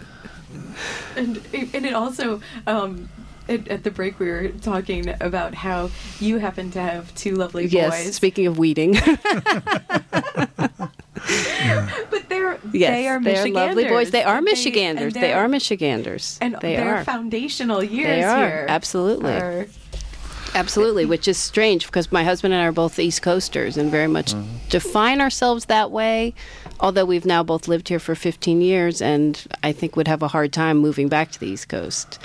[1.15, 3.09] and and it also um,
[3.47, 5.89] at, at the break we were talking about how
[6.19, 7.73] you happen to have two lovely boys.
[7.73, 8.93] yes, boys, speaking of weeding,
[12.09, 14.11] but they're yes, they are they're lovely boys.
[14.11, 15.13] They are Michiganders.
[15.13, 16.37] They they're- Michiganders.
[16.41, 17.03] and they their are.
[17.03, 18.65] foundational years They are here.
[18.69, 19.33] absolutely.
[19.33, 19.67] are-
[20.53, 24.07] Absolutely, which is strange because my husband and I are both East Coasters and very
[24.07, 24.69] much mm-hmm.
[24.69, 26.33] define ourselves that way.
[26.79, 30.29] Although we've now both lived here for 15 years, and I think would have a
[30.29, 32.19] hard time moving back to the East Coast.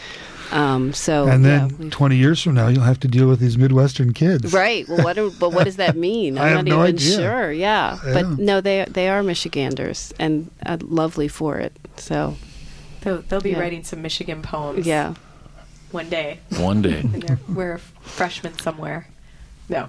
[0.53, 3.57] Um, so And then we've- 20 years from now, you'll have to deal with these
[3.57, 4.53] Midwestern kids.
[4.53, 4.89] right.
[4.89, 5.15] Well, what?
[5.17, 6.39] do- but what does that mean?
[6.39, 7.17] I I'm have not no even idea.
[7.17, 7.53] sure.
[7.53, 7.99] Yeah.
[8.05, 8.13] Yeah.
[8.15, 11.73] but no, they they are Michiganders and uh, lovely for it.
[11.97, 12.37] So
[13.03, 13.61] they'll, they'll be Yeah.
[13.61, 14.87] writing some Michigan poems.
[14.87, 15.15] yeah,
[15.93, 16.41] one day.
[16.59, 17.01] One day.
[17.13, 19.07] and they're we're freshmen somewhere.
[19.69, 19.89] No,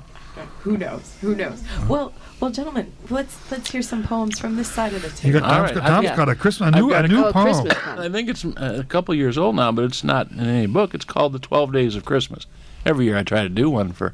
[0.62, 1.16] who knows?
[1.22, 1.62] Who knows?
[1.88, 5.40] Well, well, gentlemen, let's let's hear some poems from this side of the You table.
[5.42, 7.08] got Tom's, right, got, I've Tom's got- got a Christmas, a I've new, a a-
[7.08, 7.44] new poem.
[7.46, 10.66] Christmas I think it's uh, a couple years old now, but it's not in any
[10.68, 10.94] book.
[10.94, 12.46] It's called The 12 Days of Christmas.
[12.86, 14.14] Every year I try to do one for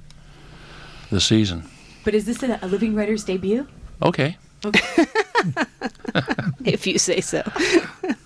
[1.10, 1.70] the season.
[2.04, 3.68] But is this a, a living writer's debut?
[4.02, 4.38] Okay.
[6.66, 7.44] if you say so.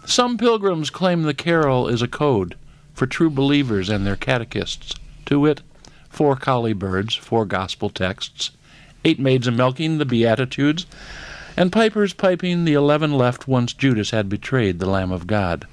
[0.06, 2.56] Some pilgrims claim the carol is a code
[2.94, 4.94] for true believers and their catechists.
[5.26, 5.62] To wit,
[6.12, 8.51] four collie birds, four gospel texts,
[9.03, 10.86] eight maids a milking the Beatitudes,
[11.57, 15.66] and pipers piping the eleven left once Judas had betrayed the Lamb of God.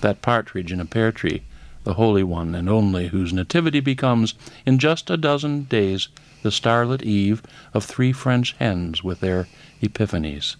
[0.00, 1.42] That partridge in a pear tree,
[1.84, 6.08] the Holy One and only, whose nativity becomes, in just a dozen days,
[6.42, 7.42] the starlit eve
[7.74, 9.48] of three French hens with their
[9.80, 10.56] epiphanies,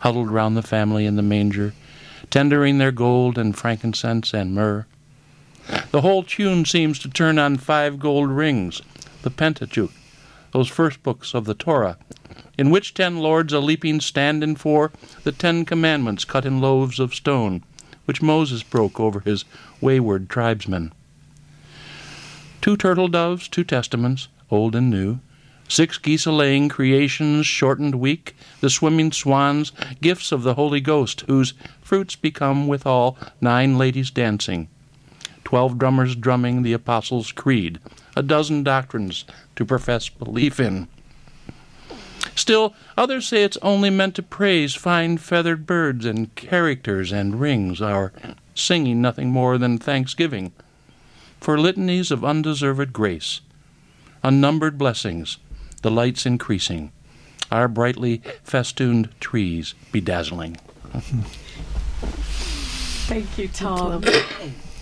[0.00, 1.74] huddled round the family in the manger,
[2.30, 4.86] tendering their gold and frankincense and myrrh.
[5.90, 8.82] The whole tune seems to turn on five gold rings,
[9.22, 9.92] the Pentateuch,
[10.52, 11.98] those first books of the Torah,
[12.58, 14.92] in which ten lords a leaping stand in for
[15.22, 17.62] the Ten Commandments cut in loaves of stone,
[18.04, 19.44] which Moses broke over his
[19.80, 20.92] wayward tribesmen.
[22.60, 25.18] Two turtle doves, two testaments, old and new,
[25.68, 31.22] six geese a laying, creation's shortened week, the swimming swans, gifts of the Holy Ghost,
[31.22, 34.68] whose fruits become withal nine ladies dancing,
[35.44, 37.78] twelve drummers drumming the Apostles' Creed,
[38.16, 39.24] a dozen doctrines
[39.56, 40.88] to profess belief in.
[42.34, 47.80] Still, others say it's only meant to praise fine feathered birds and characters and rings,
[47.80, 48.12] our
[48.54, 50.52] singing nothing more than thanksgiving
[51.40, 53.40] for litanies of undeserved grace,
[54.22, 55.36] unnumbered blessings,
[55.82, 56.90] the lights increasing,
[57.52, 60.56] our brightly festooned trees bedazzling.
[63.06, 64.02] Thank you, Tom.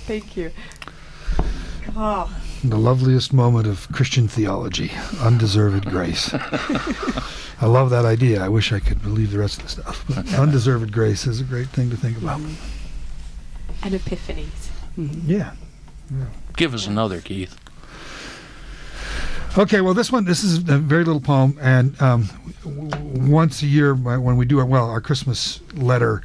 [0.07, 0.51] Thank you.
[1.97, 2.35] Oh,
[2.65, 4.91] The loveliest moment of Christian theology,
[5.21, 6.31] undeserved grace.
[7.61, 8.43] I love that idea.
[8.43, 10.05] I wish I could believe the rest of the stuff.
[10.09, 12.41] But undeserved grace is a great thing to think about.
[12.41, 14.71] and epiphanies.
[14.97, 15.53] Yeah.
[16.57, 17.57] Give us another, Keith.
[19.57, 22.29] Okay, well, this one, this is a very little poem, and um,
[22.65, 26.23] w- w- once a year when we do it, well, our Christmas letter,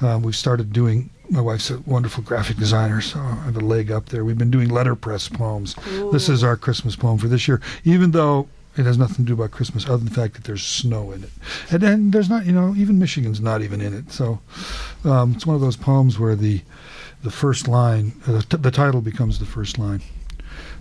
[0.00, 1.10] um, we've started doing.
[1.30, 4.24] My wife's a wonderful graphic designer, so I have a leg up there.
[4.24, 5.76] We've been doing letterpress poems.
[6.12, 9.34] This is our Christmas poem for this year, even though it has nothing to do
[9.34, 11.30] about Christmas, other than the fact that there's snow in it,
[11.70, 14.10] and then there's not, you know, even Michigan's not even in it.
[14.12, 14.40] So
[15.04, 16.62] um, it's one of those poems where the
[17.22, 20.00] the first line, uh, the, t- the title becomes the first line.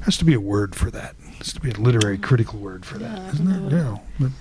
[0.06, 1.16] Has to be a word for that.
[1.38, 3.72] Has to be a literary critical word for that, isn't it?
[3.74, 3.98] Yeah.
[4.20, 4.32] But-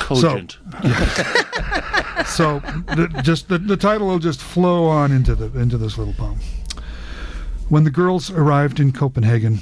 [0.00, 0.52] Cogent.
[0.52, 0.78] so
[2.86, 6.38] the, just the, the title will just flow on into the into this little poem.
[7.68, 9.58] When the girls arrived in Copenhagen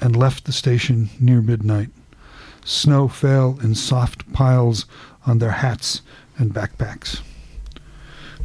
[0.00, 1.90] and left the station near midnight,
[2.64, 4.86] snow fell in soft piles
[5.26, 6.02] on their hats
[6.38, 7.20] and backpacks.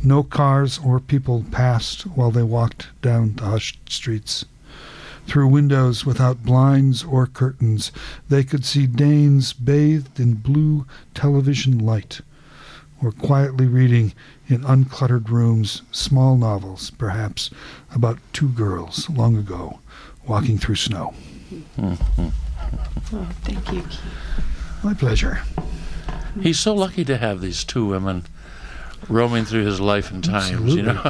[0.04, 4.46] No cars or people passed while they walked down the hushed streets.
[5.28, 7.92] Through windows without blinds or curtains,
[8.28, 12.22] they could see Danes bathed in blue television light
[13.04, 14.14] or quietly reading
[14.48, 17.50] in uncluttered rooms small novels, perhaps,
[17.94, 19.80] about two girls long ago
[20.28, 21.14] walking through snow.
[21.80, 21.98] Oh,
[23.44, 23.82] thank you.
[23.82, 24.00] Keith.
[24.84, 25.42] My pleasure.
[26.42, 28.26] He's so lucky to have these two women
[29.12, 30.94] roaming through his life and times, you know.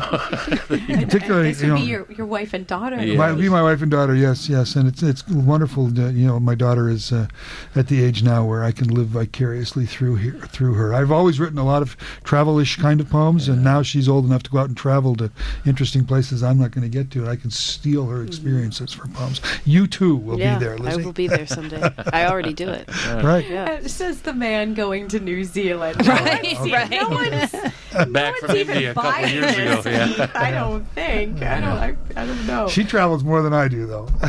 [0.67, 3.03] Particularly, This you know, be your, your wife and daughter.
[3.03, 3.15] Yeah.
[3.15, 5.91] My, be my wife and daughter, yes, yes, and it's it's wonderful.
[5.93, 7.27] To, you know, my daughter is uh,
[7.75, 10.93] at the age now where I can live vicariously through here, through her.
[10.93, 14.43] I've always written a lot of travel-ish kind of poems, and now she's old enough
[14.43, 15.31] to go out and travel to
[15.65, 19.07] interesting places I'm not going to get to, and I can steal her experiences for
[19.07, 19.41] poems.
[19.65, 21.81] You too will yeah, be there, I will be there someday.
[22.13, 22.89] I already do it.
[23.23, 23.47] right.
[23.49, 23.79] Yeah.
[23.83, 25.97] Uh, says the man going to New Zealand.
[26.11, 26.89] Right, No right.
[26.89, 27.55] No one's,
[28.11, 29.81] Back no from India a couple years ago.
[29.85, 30.31] Yeah.
[30.35, 31.41] I don't think.
[31.41, 31.69] I don't.
[31.77, 32.67] I, I don't know.
[32.67, 34.07] She travels more than I do, though,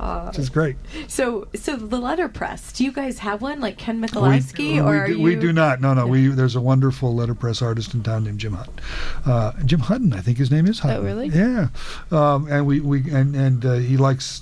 [0.00, 0.74] Uh, which is great.
[1.06, 2.72] so, so the letterpress.
[2.72, 5.22] Do you guys have one, like Ken We, Michalowski, we or are do, you?
[5.22, 5.82] we do not.
[5.82, 6.06] No, no.
[6.06, 8.74] We there's a wonderful letterpress artist in town named Jim Hutton.
[9.26, 10.96] Uh, Jim Hutton, I think his name is Hutton.
[10.96, 11.28] Oh, really?
[11.28, 11.68] Yeah.
[12.10, 14.40] Um, and we, we and and uh, he likes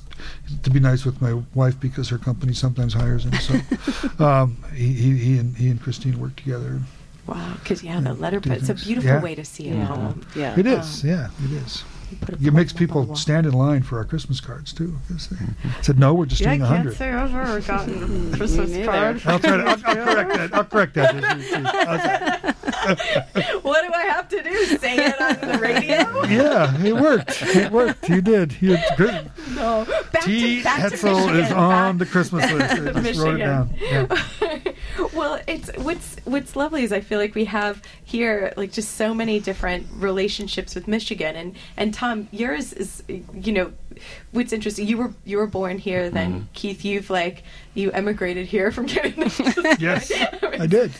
[0.62, 3.32] to be nice with my wife because her company sometimes hires him.
[3.34, 6.78] So um, he, he he and he and Christine work together.
[7.26, 8.68] Wow, because yeah, the letter letterpress.
[8.68, 9.20] It's a beautiful Yeah.
[9.22, 9.86] way to see a Yeah.
[9.86, 10.26] poem.
[10.36, 10.58] Yeah.
[10.58, 11.02] It is.
[11.04, 11.84] Um, yeah, it is.
[12.10, 14.38] You put a It makes up on the people stand in line for our Christmas
[14.40, 14.98] cards too.
[15.10, 15.16] they
[15.80, 16.96] said no, we're just Yeah, I doing a can't hundred.
[16.96, 18.84] say I've ever gotten a Christmas neither.
[18.84, 19.22] card.
[19.24, 19.62] I'll try to.
[19.64, 20.54] I'll, I'll correct that.
[20.54, 21.14] I'll correct that.
[21.24, 23.58] How's that?
[23.62, 24.64] what do I have to do?
[24.76, 26.24] Say it on the radio?
[26.26, 27.42] Yeah, it worked.
[27.42, 28.06] It worked.
[28.10, 28.60] You did.
[28.60, 29.30] You good.
[29.54, 29.86] No.
[30.12, 30.58] Back T.
[30.58, 32.96] to, back to is on Back- the Christmas list.
[32.96, 33.74] I just wrote it down.
[33.80, 34.72] Yeah.
[35.14, 39.12] well, it's what's what's lovely is I feel like we have here like just so
[39.14, 43.72] many different relationships with Michigan, and and Tom, yours is you know
[44.32, 44.86] what's interesting.
[44.86, 47.42] You were you were born here, then Keith, you've like
[47.74, 49.30] you emigrated here from Canada.
[49.78, 50.12] Yes,
[50.42, 50.92] I did.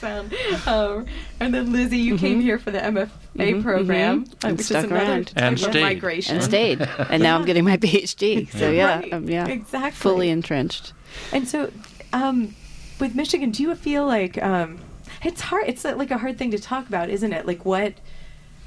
[0.66, 1.06] Um,
[1.40, 4.32] and then Lizzie, you came here for the MFA Mhm, program, mhm.
[4.44, 5.26] uh, And which stuck is another around.
[5.28, 5.82] type And of stayed.
[5.82, 6.36] migration.
[6.36, 6.80] and stayed.
[7.10, 8.50] And now I'm getting my PhD.
[8.58, 9.90] So yeah, Right, um, yeah, exactly.
[9.92, 10.92] fully entrenched.
[11.32, 11.70] And so,
[12.12, 12.54] um,
[13.00, 14.78] with Michigan, do you feel like um,
[15.22, 15.64] it's hard?
[15.66, 17.46] It's uh, like a hard thing to talk about, isn't it?
[17.46, 17.94] Like what,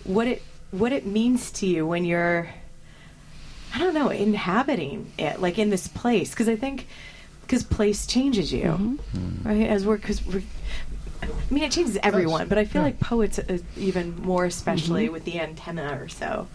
[0.03, 2.49] what it, what it means to you when you're,
[3.73, 6.31] I don't know, inhabiting it, like in this place.
[6.31, 6.87] Because I think,
[7.41, 9.47] because place changes you, Mm-hmm.
[9.47, 9.67] right?
[9.69, 10.43] As we're, because we're.
[11.23, 12.87] I mean, it changes everyone, but I feel yeah.
[12.87, 16.47] like poets, uh, even more especially with the antenna or so.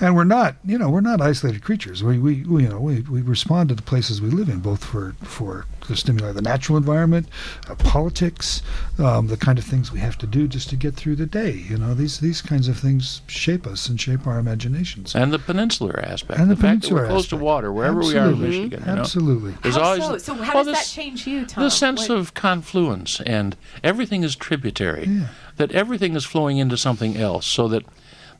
[0.00, 2.02] And we're not, you know, we're not isolated creatures.
[2.04, 4.84] We, we, we you know, we, we respond to the places we live in, both
[4.84, 7.26] for for the stimuli of the natural environment,
[7.68, 8.62] uh, politics,
[8.98, 11.50] um, the kind of things we have to do just to get through the day.
[11.52, 15.14] You know, these these kinds of things shape us and shape our imaginations.
[15.14, 16.38] And the peninsular aspect.
[16.40, 17.38] And the fact that peninsular we're close aspect.
[17.40, 18.48] to water, wherever we are in Absolutely.
[18.48, 18.80] Michigan.
[18.80, 19.00] You know?
[19.00, 19.54] Absolutely.
[19.62, 20.12] There's How always so?
[20.12, 21.64] the- So how well, does this- that change you, Tom?
[21.64, 25.06] The sense What- of confluence and everything is tributary.
[25.08, 25.28] Yeah.
[25.56, 27.44] That everything is flowing into something else.
[27.46, 27.84] So that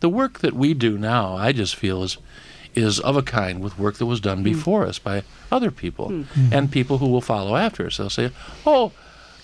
[0.01, 2.19] the work that we do now, I just feel is
[2.75, 6.71] is of a kind with work that was done before us by other people and
[6.71, 7.97] people who will follow after us.
[7.97, 8.31] They'll say,
[8.65, 8.93] "Oh,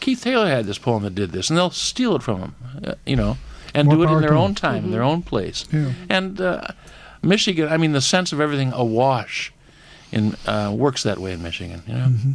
[0.00, 2.94] Keith Taylor had this poem that did this," and they'll steal it from him, uh,
[3.06, 3.38] you know,
[3.74, 5.66] and More do it in their own time, in their own place.
[5.72, 5.92] Yeah.
[6.08, 6.68] And uh,
[7.22, 9.52] Michigan, I mean, the sense of everything awash
[10.12, 11.82] in uh, works that way in Michigan.
[11.86, 12.06] You know.
[12.06, 12.32] Mm-hmm.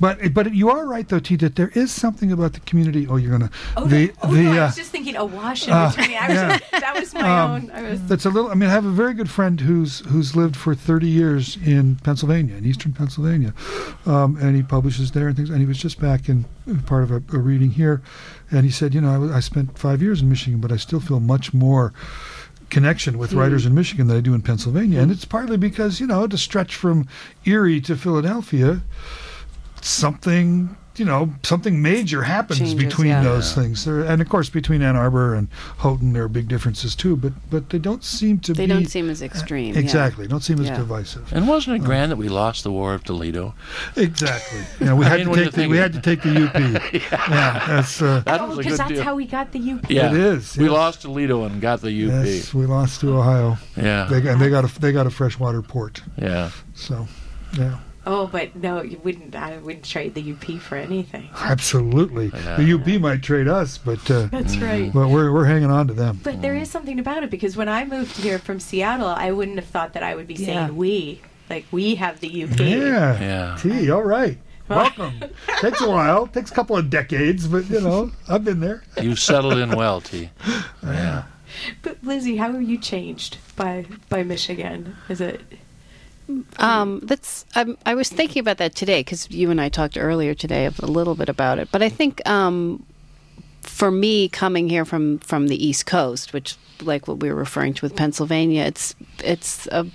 [0.00, 3.06] But but you are right though, T, that there is something about the community.
[3.08, 4.42] Oh, you're gonna Oh, the no, oh, the.
[4.42, 6.16] no, I uh, was just thinking a wash in uh, between.
[6.16, 6.58] I was yeah.
[6.58, 7.70] just, that was my Um, own.
[7.72, 8.50] I was, That's a little.
[8.50, 11.96] I mean, I have a very good friend who's who's lived for 30 years in
[11.96, 13.52] Pennsylvania, in eastern Pennsylvania,
[14.06, 15.50] um, and he publishes there and things.
[15.50, 18.00] And he was just back in uh, part of a, a reading here,
[18.50, 21.00] and he said, you know, I, I spent five years in Michigan, but I still
[21.00, 21.92] feel much more
[22.70, 26.06] connection with writers in Michigan than I do in Pennsylvania, and it's partly because you
[26.06, 27.08] know to stretch from
[27.46, 28.82] Erie to Philadelphia,
[29.88, 30.76] something.
[30.96, 33.22] You know, something major happens Changes, between yeah.
[33.22, 36.96] those things, there, and of course between Ann Arbor and Houghton, there are big differences
[36.96, 37.14] too.
[37.14, 38.56] But but they don't seem to be.
[38.56, 39.74] They be don't seem as extreme.
[39.74, 39.80] yeah.
[39.80, 40.26] exactly.
[40.26, 40.76] Don't seem as Yeah.
[40.78, 41.32] divisive.
[41.32, 43.54] And wasn't it grand that we lost the War of Toledo?
[43.94, 44.58] Exactly.
[44.80, 46.92] You know, we had mean, to take the, think we had to take the UP.
[46.92, 47.64] yeah.
[47.68, 49.02] that's uh, That oh, was a because good that's deal.
[49.04, 49.88] how we got the UP.
[49.88, 50.72] yeah, It is, We yes.
[50.72, 52.24] lost Toledo and got the UP.
[52.24, 52.52] yes.
[52.52, 53.56] We lost to Ohio.
[53.76, 56.02] Yeah, They and they got a they got a freshwater port.
[56.20, 56.50] yeah.
[56.74, 57.06] So,
[57.56, 57.78] yeah,
[58.10, 59.36] Oh, but no, you wouldn't.
[59.36, 61.28] I wouldn't trade the UP for anything.
[61.34, 62.28] absolutely.
[62.28, 64.90] The UP might trade us, but uh, That's right.
[64.90, 66.18] but we're we're hanging on to them.
[66.22, 69.58] But there is something about it because when I moved here from Seattle, I wouldn't
[69.58, 71.20] have thought that I would be saying we.
[71.50, 72.58] Like we have the UP.
[72.58, 73.20] Yeah.
[73.20, 73.56] Yeah.
[73.58, 73.90] T.
[73.90, 74.38] All right.
[74.68, 75.20] Welcome.
[75.60, 76.26] Takes a while.
[76.26, 78.84] Takes a couple of decades, but you know, I've been there.
[79.00, 80.30] You settled in well, T.
[80.82, 81.24] Yeah.
[81.82, 84.96] But Lizzie, how are you changed by by Michigan?
[85.08, 85.40] Is it?
[86.58, 87.46] Um, that's.
[87.54, 91.14] I was thinking about that today because you and I talked earlier today a little
[91.14, 91.68] bit about it.
[91.72, 92.84] But I think um,
[93.62, 97.74] for me, coming here from from the East Coast, which like what we were referring
[97.74, 99.86] to with Pennsylvania, it's it's a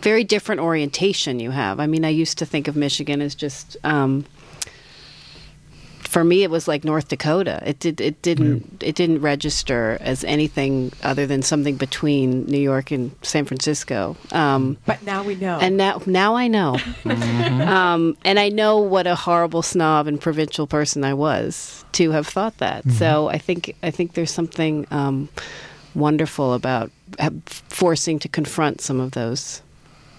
[0.00, 1.78] very different orientation you have.
[1.78, 3.76] I mean, I used to think of Michigan as just.
[3.84, 4.24] Um,
[6.12, 7.62] for me, it was like North Dakota.
[7.64, 7.98] It did.
[7.98, 8.82] It didn't.
[8.82, 14.14] It didn't register as anything other than something between New York and San Francisco.
[14.30, 15.58] Um, But now we know.
[15.58, 20.66] and now, now I know, um, and I know what a horrible snob and provincial
[20.66, 22.84] person I was to have thought that.
[22.90, 25.30] So I think I think there's something um,
[25.94, 26.90] wonderful about
[27.46, 29.62] forcing to confront some of those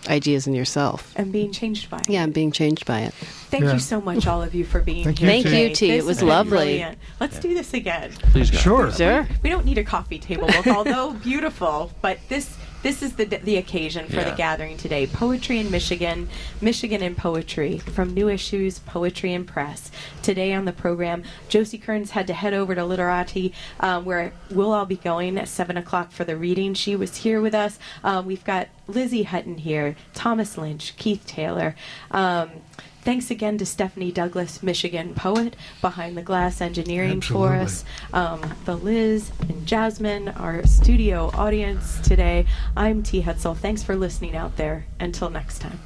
[0.09, 1.13] ideas in yourself.
[1.15, 1.97] and being changed by.
[1.97, 2.09] it.
[2.09, 3.13] Yeah, and being changed by it.
[3.13, 3.73] Thank Yeah.
[3.73, 5.27] you so much, all of you, for being Thank here.
[5.29, 5.69] you, Thank today.
[5.69, 5.91] you, T.
[5.91, 6.49] It was lovely.
[6.57, 6.97] brilliant.
[7.19, 8.11] Let's do this again.
[8.31, 8.59] Please, God.
[8.59, 8.91] Sure.
[8.91, 9.27] Sure.
[9.43, 11.91] We don't need a coffee table book, although beautiful.
[12.01, 15.07] But this this is the the occasion for the gathering today.
[15.07, 16.29] Poetry in Michigan,
[16.61, 19.89] Michigan in poetry from New Issues Poetry and Press.
[20.21, 24.73] Today on the program, Josie Kearns had to head over to Literati, um, where we'll
[24.73, 26.73] all be going at seven o'clock for the reading.
[26.73, 27.79] She was here with us.
[28.03, 31.75] Um, we've got Lizzie Hutton here, Thomas Lynch, Keith Taylor.
[32.11, 32.51] Um,
[33.03, 37.83] Thanks again to Stephanie Douglas, Michigan poet, behind the glass engineering for us.
[38.13, 42.45] Um, the Liz and Jasmine, our studio audience today.
[42.77, 43.21] I'm T.
[43.21, 43.57] Hetzel.
[43.57, 44.85] Thanks for listening out there.
[45.01, 45.79] Until next time.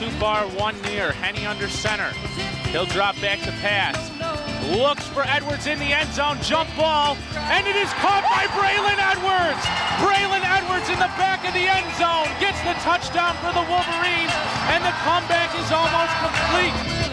[0.00, 1.12] Two far, one near.
[1.12, 2.08] Henne under center.
[2.72, 4.00] He'll drop back to pass.
[4.72, 6.40] Looks for Edwards in the end zone.
[6.40, 7.20] Jump ball.
[7.52, 9.60] And it is caught by Braylon Edwards.
[10.00, 14.32] Braylon Edwards in the back of the end zone gets the touchdown for the Wolverines.
[14.72, 17.09] And the comeback is almost complete.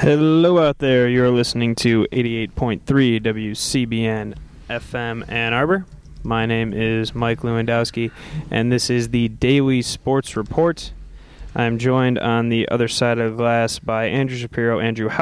[0.00, 1.10] Hello out there.
[1.10, 2.80] You're listening to 88.3
[3.20, 4.34] WCBN
[4.70, 5.84] FM Ann Arbor.
[6.22, 8.10] My name is Mike Lewandowski,
[8.50, 10.94] and this is the Daily Sports Report.
[11.54, 15.18] I'm joined on the other side of the glass by Andrew Shapiro, Andrew House.